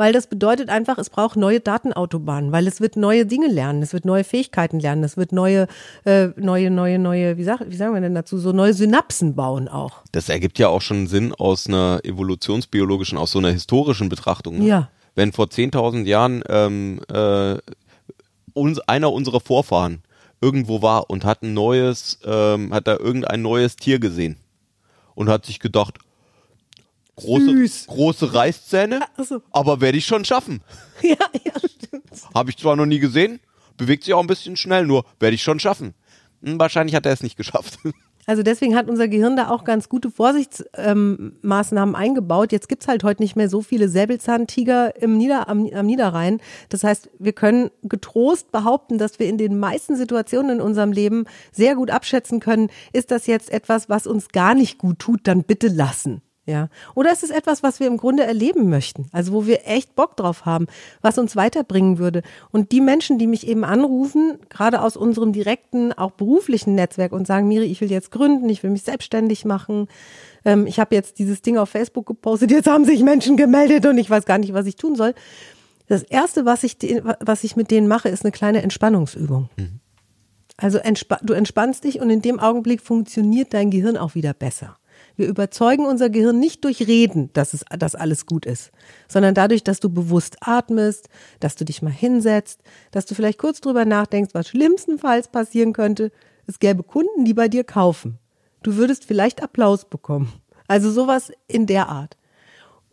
Weil 0.00 0.14
das 0.14 0.28
bedeutet 0.28 0.70
einfach, 0.70 0.96
es 0.96 1.10
braucht 1.10 1.36
neue 1.36 1.60
Datenautobahnen, 1.60 2.52
weil 2.52 2.66
es 2.66 2.80
wird 2.80 2.96
neue 2.96 3.26
Dinge 3.26 3.48
lernen, 3.48 3.82
es 3.82 3.92
wird 3.92 4.06
neue 4.06 4.24
Fähigkeiten 4.24 4.80
lernen, 4.80 5.04
es 5.04 5.18
wird 5.18 5.30
neue, 5.30 5.66
äh, 6.06 6.28
neue, 6.36 6.70
neue, 6.70 6.98
neue, 6.98 7.36
wie, 7.36 7.44
sag, 7.44 7.60
wie 7.68 7.76
sagen 7.76 7.92
wir 7.92 8.00
denn 8.00 8.14
dazu, 8.14 8.38
so 8.38 8.52
neue 8.52 8.72
Synapsen 8.72 9.34
bauen 9.34 9.68
auch. 9.68 9.98
Das 10.12 10.30
ergibt 10.30 10.58
ja 10.58 10.68
auch 10.68 10.80
schon 10.80 11.06
Sinn 11.06 11.34
aus 11.34 11.66
einer 11.66 12.00
evolutionsbiologischen, 12.02 13.18
aus 13.18 13.32
so 13.32 13.40
einer 13.40 13.50
historischen 13.50 14.08
Betrachtung. 14.08 14.60
Ne? 14.60 14.68
Ja. 14.68 14.90
Wenn 15.16 15.32
vor 15.32 15.48
10.000 15.48 16.06
Jahren 16.06 16.42
ähm, 16.48 17.02
äh, 17.12 17.58
uns, 18.54 18.80
einer 18.80 19.12
unserer 19.12 19.40
Vorfahren 19.40 20.00
irgendwo 20.40 20.80
war 20.80 21.10
und 21.10 21.26
hat 21.26 21.42
ein 21.42 21.52
neues, 21.52 22.20
ähm, 22.24 22.72
hat 22.72 22.86
da 22.86 22.96
irgendein 22.96 23.42
neues 23.42 23.76
Tier 23.76 23.98
gesehen 23.98 24.38
und 25.14 25.28
hat 25.28 25.44
sich 25.44 25.60
gedacht, 25.60 25.98
große, 27.20 27.44
Süß. 27.44 27.86
große 27.86 28.34
Reißzähne, 28.34 29.00
Ach 29.16 29.24
so. 29.24 29.42
aber 29.50 29.80
werde 29.80 29.98
ich 29.98 30.06
schon 30.06 30.24
schaffen. 30.24 30.62
Ja, 31.02 31.16
ja, 31.46 31.52
stimmt. 31.58 32.04
Habe 32.34 32.50
ich 32.50 32.58
zwar 32.58 32.76
noch 32.76 32.84
nie 32.84 32.98
gesehen, 32.98 33.40
bewegt 33.78 34.04
sich 34.04 34.12
auch 34.12 34.20
ein 34.20 34.26
bisschen 34.26 34.54
schnell, 34.54 34.84
nur 34.86 35.06
werde 35.18 35.34
ich 35.34 35.42
schon 35.42 35.58
schaffen. 35.58 35.94
Hm, 36.42 36.60
wahrscheinlich 36.60 36.94
hat 36.94 37.06
er 37.06 37.12
es 37.12 37.22
nicht 37.22 37.36
geschafft. 37.38 37.78
Also 38.26 38.44
deswegen 38.44 38.76
hat 38.76 38.88
unser 38.88 39.08
Gehirn 39.08 39.34
da 39.34 39.48
auch 39.48 39.64
ganz 39.64 39.88
gute 39.88 40.08
Vorsichtsmaßnahmen 40.08 41.94
ähm, 41.94 42.00
eingebaut. 42.00 42.52
Jetzt 42.52 42.68
gibt's 42.68 42.86
halt 42.86 43.02
heute 43.02 43.22
nicht 43.22 43.34
mehr 43.34 43.48
so 43.48 43.60
viele 43.60 43.88
Säbelzahntiger 43.88 45.02
im 45.02 45.16
Nieder, 45.16 45.48
am, 45.48 45.66
am 45.72 45.86
Niederrhein. 45.86 46.38
Das 46.68 46.84
heißt, 46.84 47.10
wir 47.18 47.32
können 47.32 47.70
getrost 47.82 48.52
behaupten, 48.52 48.98
dass 48.98 49.18
wir 49.18 49.26
in 49.26 49.38
den 49.38 49.58
meisten 49.58 49.96
Situationen 49.96 50.58
in 50.58 50.60
unserem 50.60 50.92
Leben 50.92 51.24
sehr 51.50 51.74
gut 51.74 51.90
abschätzen 51.90 52.38
können, 52.38 52.70
ist 52.92 53.10
das 53.10 53.26
jetzt 53.26 53.50
etwas, 53.50 53.88
was 53.88 54.06
uns 54.06 54.28
gar 54.28 54.54
nicht 54.54 54.78
gut 54.78 55.00
tut, 55.00 55.20
dann 55.24 55.42
bitte 55.42 55.68
lassen. 55.68 56.22
Ja. 56.46 56.68
Oder 56.94 57.12
ist 57.12 57.22
es 57.22 57.30
etwas, 57.30 57.62
was 57.62 57.80
wir 57.80 57.86
im 57.86 57.96
Grunde 57.96 58.24
erleben 58.24 58.70
möchten? 58.70 59.06
Also 59.12 59.32
wo 59.32 59.46
wir 59.46 59.66
echt 59.66 59.94
Bock 59.94 60.16
drauf 60.16 60.46
haben, 60.46 60.66
was 61.02 61.18
uns 61.18 61.36
weiterbringen 61.36 61.98
würde. 61.98 62.22
Und 62.50 62.72
die 62.72 62.80
Menschen, 62.80 63.18
die 63.18 63.26
mich 63.26 63.46
eben 63.46 63.62
anrufen, 63.62 64.38
gerade 64.48 64.82
aus 64.82 64.96
unserem 64.96 65.32
direkten, 65.32 65.92
auch 65.92 66.12
beruflichen 66.12 66.74
Netzwerk 66.74 67.12
und 67.12 67.26
sagen, 67.26 67.46
Miri, 67.46 67.66
ich 67.66 67.80
will 67.80 67.90
jetzt 67.90 68.10
gründen, 68.10 68.48
ich 68.48 68.62
will 68.62 68.70
mich 68.70 68.82
selbstständig 68.82 69.44
machen. 69.44 69.86
Ähm, 70.44 70.66
ich 70.66 70.80
habe 70.80 70.94
jetzt 70.94 71.18
dieses 71.18 71.42
Ding 71.42 71.58
auf 71.58 71.68
Facebook 71.68 72.06
gepostet, 72.06 72.50
jetzt 72.50 72.68
haben 72.68 72.84
sich 72.84 73.02
Menschen 73.02 73.36
gemeldet 73.36 73.86
und 73.86 73.98
ich 73.98 74.08
weiß 74.08 74.24
gar 74.24 74.38
nicht, 74.38 74.54
was 74.54 74.66
ich 74.66 74.76
tun 74.76 74.96
soll. 74.96 75.14
Das 75.86 76.02
erste, 76.02 76.46
was 76.46 76.62
ich, 76.62 76.76
was 77.20 77.44
ich 77.44 77.56
mit 77.56 77.70
denen 77.70 77.86
mache, 77.86 78.08
ist 78.08 78.24
eine 78.24 78.32
kleine 78.32 78.62
Entspannungsübung. 78.62 79.50
Also 80.56 80.78
entspa 80.78 81.18
du 81.22 81.32
entspannst 81.32 81.84
dich 81.84 82.00
und 82.00 82.10
in 82.10 82.22
dem 82.22 82.38
Augenblick 82.38 82.80
funktioniert 82.80 83.54
dein 83.54 83.70
Gehirn 83.70 83.96
auch 83.96 84.14
wieder 84.14 84.34
besser. 84.34 84.76
Wir 85.16 85.28
überzeugen 85.28 85.86
unser 85.86 86.10
Gehirn 86.10 86.38
nicht 86.38 86.64
durch 86.64 86.86
Reden, 86.86 87.30
dass 87.32 87.54
es, 87.54 87.64
dass 87.78 87.94
alles 87.94 88.26
gut 88.26 88.46
ist, 88.46 88.70
sondern 89.08 89.34
dadurch, 89.34 89.64
dass 89.64 89.80
du 89.80 89.90
bewusst 89.90 90.36
atmest, 90.40 91.08
dass 91.40 91.56
du 91.56 91.64
dich 91.64 91.82
mal 91.82 91.92
hinsetzt, 91.92 92.60
dass 92.90 93.06
du 93.06 93.14
vielleicht 93.14 93.38
kurz 93.38 93.60
drüber 93.60 93.84
nachdenkst, 93.84 94.34
was 94.34 94.48
schlimmstenfalls 94.48 95.28
passieren 95.28 95.72
könnte. 95.72 96.10
Es 96.46 96.58
gäbe 96.58 96.82
Kunden, 96.82 97.24
die 97.24 97.34
bei 97.34 97.48
dir 97.48 97.64
kaufen. 97.64 98.18
Du 98.62 98.76
würdest 98.76 99.04
vielleicht 99.04 99.42
Applaus 99.42 99.84
bekommen. 99.84 100.32
Also 100.68 100.90
sowas 100.90 101.32
in 101.48 101.66
der 101.66 101.88
Art. 101.88 102.16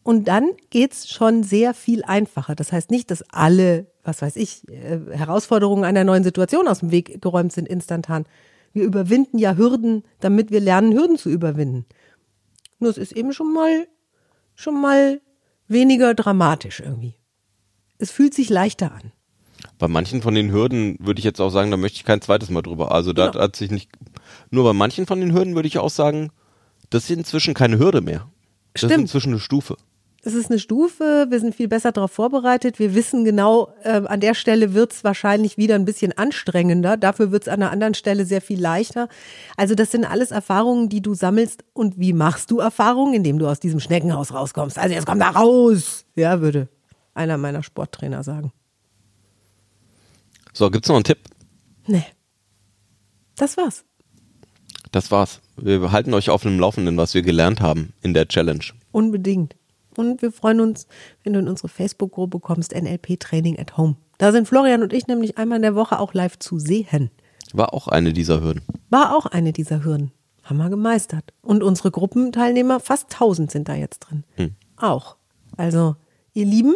Und 0.08 0.30
dann 0.30 0.52
geht's 0.70 1.10
schon 1.10 1.44
sehr 1.44 1.74
viel 1.74 2.02
einfacher. 2.06 2.56
Das 2.56 2.72
heißt 2.72 2.92
nicht, 2.92 3.12
dass 3.12 3.24
alle, 3.30 3.88
was 4.06 4.22
weiß 4.22 4.38
ich, 4.38 4.66
äh, 4.70 5.00
Herausforderungen 5.12 5.84
einer 5.84 6.06
neuen 6.06 6.24
Situation 6.24 6.70
aus 6.70 6.80
dem 6.80 6.92
Weg 6.92 7.22
geräumt 7.22 7.52
sind 7.52 7.68
instantan. 7.68 8.26
Wir 8.72 8.86
überwinden 8.86 9.38
ja 9.38 9.58
Hürden, 9.58 10.04
damit 10.22 10.50
wir 10.50 10.62
lernen, 10.62 10.94
Hürden 10.94 11.18
zu 11.18 11.30
überwinden. 11.30 11.86
Nur 12.80 12.90
es 12.92 12.98
ist 12.98 13.12
eben 13.12 13.34
schon 13.34 13.54
mal, 13.54 13.88
schon 14.56 14.80
mal 14.80 15.22
weniger 15.68 16.14
dramatisch 16.14 16.80
irgendwie. 16.80 17.16
Es 17.98 18.12
fühlt 18.12 18.34
sich 18.34 18.50
leichter 18.50 18.92
an. 18.92 19.12
Bei 19.80 19.88
manchen 19.88 20.22
von 20.22 20.36
den 20.36 20.52
Hürden 20.52 20.98
würde 21.00 21.20
ich 21.20 21.26
jetzt 21.26 21.40
auch 21.42 21.50
sagen, 21.50 21.72
da 21.72 21.78
möchte 21.78 21.98
ich 21.98 22.04
kein 22.06 22.22
zweites 22.22 22.50
Mal 22.50 22.62
drüber. 22.62 22.92
Also 22.92 23.14
da 23.14 23.28
Ja. 23.32 23.34
hat 23.40 23.56
sich 23.56 23.72
nicht. 23.72 23.90
Nur 24.52 24.64
bei 24.64 24.74
manchen 24.74 25.06
von 25.06 25.20
den 25.20 25.34
Hürden 25.34 25.56
würde 25.56 25.68
ich 25.68 25.78
auch 25.80 25.90
sagen, 25.90 26.32
das 26.90 27.04
ist 27.06 27.12
inzwischen 27.18 27.54
keine 27.54 27.80
Hürde 27.80 28.02
mehr. 28.02 28.30
Das 28.74 28.84
ist 28.84 28.90
Stimmt. 28.90 29.02
inzwischen 29.04 29.30
eine 29.34 29.40
Stufe. 29.40 29.78
Es 30.24 30.34
ist 30.34 30.50
eine 30.50 30.60
Stufe, 30.60 31.28
wir 31.30 31.40
sind 31.40 31.56
viel 31.56 31.68
besser 31.68 31.92
darauf 31.92 32.12
vorbereitet. 32.12 32.80
Wir 32.80 32.96
wissen 32.96 33.24
genau, 33.24 33.74
äh, 33.84 34.02
an 34.06 34.20
der 34.20 34.34
Stelle 34.34 34.74
wird's 34.74 35.04
wahrscheinlich 35.04 35.58
wieder 35.58 35.76
ein 35.76 35.86
bisschen 35.86 36.18
anstrengender. 36.18 36.98
Dafür 36.98 37.32
wird's 37.32 37.48
an 37.48 37.62
einer 37.62 37.72
anderen 37.72 37.94
Stelle 37.94 38.26
sehr 38.26 38.42
viel 38.42 38.60
leichter. 38.60 39.08
Also 39.56 39.76
das 39.76 39.92
sind 39.92 40.06
alles 40.06 40.32
Erfahrungen, 40.32 40.90
die 40.90 41.02
du 41.02 41.14
sammelst. 41.14 41.64
Und 41.74 42.00
wie 42.00 42.14
machst 42.14 42.52
du 42.52 42.60
Erfahrungen? 42.60 43.14
Indem 43.14 43.40
du 43.40 43.48
aus 43.48 43.60
diesem 43.60 43.80
Schneckenhaus 43.80 44.34
rauskommst. 44.34 44.78
Also 44.78 44.96
jetzt 44.96 45.06
komm 45.06 45.20
da 45.20 45.30
raus! 45.30 46.06
Ja, 46.16 46.42
würde 46.42 46.68
einer 47.18 47.38
meiner 47.38 47.64
Sporttrainer 47.64 48.24
sagen. 48.24 48.52
So, 50.54 50.70
gibt's 50.70 50.88
noch 50.88 50.96
einen 50.96 51.04
Tipp? 51.04 51.20
Nee. 51.86 52.06
Das 53.36 53.58
war's. 53.58 53.84
Das 54.92 55.12
war's. 55.12 55.42
Wir 55.58 55.92
halten 55.92 56.14
euch 56.14 56.30
auf 56.30 56.44
dem 56.44 56.60
Laufenden, 56.60 56.98
was 56.98 57.14
wir 57.14 57.22
gelernt 57.22 57.62
haben 57.62 57.94
in 58.02 58.14
der 58.14 58.28
Challenge. 58.28 58.64
Unbedingt. 58.92 59.56
Und 59.98 60.22
wir 60.22 60.32
freuen 60.32 60.60
uns, 60.62 60.88
wenn 61.24 61.34
du 61.34 61.40
in 61.40 61.48
unsere 61.48 61.68
Facebook-Gruppe 61.68 62.40
kommst, 62.40 62.74
NLP 62.74 63.20
Training 63.20 63.60
at 63.60 63.78
Home. 63.78 63.96
Da 64.20 64.32
sind 64.32 64.48
Florian 64.48 64.84
und 64.84 64.94
ich 64.94 65.08
nämlich 65.08 65.38
einmal 65.38 65.58
in 65.58 65.64
der 65.64 65.76
Woche 65.76 66.00
auch 66.00 66.14
live 66.14 66.40
zu 66.40 66.60
sehen. 66.60 67.12
War 67.54 67.74
auch 67.74 67.88
eine 67.88 68.14
dieser 68.14 68.42
Hürden. 68.42 68.62
War 68.90 69.16
auch 69.16 69.26
eine 69.26 69.54
dieser 69.54 69.84
Hürden. 69.84 70.12
Haben 70.44 70.58
wir 70.58 70.70
gemeistert. 70.70 71.34
Und 71.42 71.64
unsere 71.64 71.92
Gruppenteilnehmer, 71.92 72.80
fast 72.80 73.12
1000 73.14 73.52
sind 73.52 73.70
da 73.70 73.76
jetzt 73.76 74.00
drin. 74.00 74.24
Auch. 74.78 75.18
Also, 75.58 75.96
ihr 76.34 76.46
Lieben, 76.46 76.76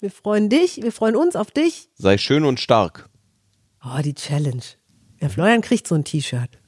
wir 0.00 0.10
freuen 0.10 0.50
dich, 0.50 0.82
wir 0.82 0.92
freuen 0.92 1.16
uns 1.16 1.36
auf 1.36 1.50
dich. 1.50 1.88
Sei 1.94 2.18
schön 2.18 2.44
und 2.44 2.60
stark. 2.60 3.08
Oh, 3.84 4.00
die 4.02 4.14
Challenge. 4.14 4.62
Der 5.20 5.30
Florian 5.30 5.60
kriegt 5.62 5.86
so 5.86 5.94
ein 5.94 6.04
T-Shirt. 6.04 6.50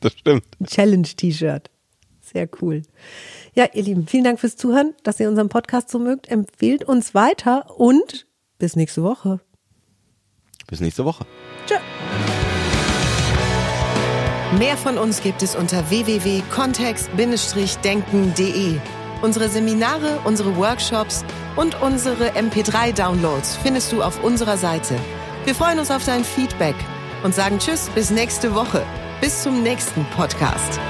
Das 0.00 0.12
stimmt. 0.12 0.44
Ein 0.60 0.66
Challenge-T-Shirt. 0.66 1.70
Sehr 2.32 2.48
cool. 2.60 2.82
Ja, 3.54 3.66
ihr 3.72 3.82
Lieben, 3.82 4.06
vielen 4.06 4.24
Dank 4.24 4.40
fürs 4.40 4.56
Zuhören, 4.56 4.94
dass 5.02 5.20
ihr 5.20 5.28
unseren 5.28 5.48
Podcast 5.48 5.90
so 5.90 5.98
mögt. 5.98 6.28
Empfehlt 6.28 6.84
uns 6.84 7.14
weiter 7.14 7.78
und 7.78 8.26
bis 8.58 8.76
nächste 8.76 9.02
Woche. 9.02 9.40
Bis 10.66 10.80
nächste 10.80 11.04
Woche. 11.04 11.26
Tschö. 11.66 11.74
Mehr 14.58 14.76
von 14.76 14.98
uns 14.98 15.22
gibt 15.22 15.42
es 15.42 15.56
unter 15.56 15.88
www.kontext-denken.de. 15.90 18.78
Unsere 19.22 19.48
Seminare, 19.48 20.18
unsere 20.24 20.56
Workshops 20.56 21.24
und 21.56 21.80
unsere 21.80 22.30
MP3-Downloads 22.30 23.56
findest 23.56 23.92
du 23.92 24.02
auf 24.02 24.22
unserer 24.22 24.56
Seite. 24.56 24.96
Wir 25.44 25.54
freuen 25.54 25.78
uns 25.78 25.90
auf 25.90 26.04
dein 26.04 26.24
Feedback 26.24 26.76
und 27.22 27.34
sagen 27.34 27.58
Tschüss 27.58 27.88
bis 27.94 28.10
nächste 28.10 28.54
Woche. 28.54 28.84
Bis 29.20 29.42
zum 29.42 29.62
nächsten 29.62 30.04
Podcast. 30.16 30.80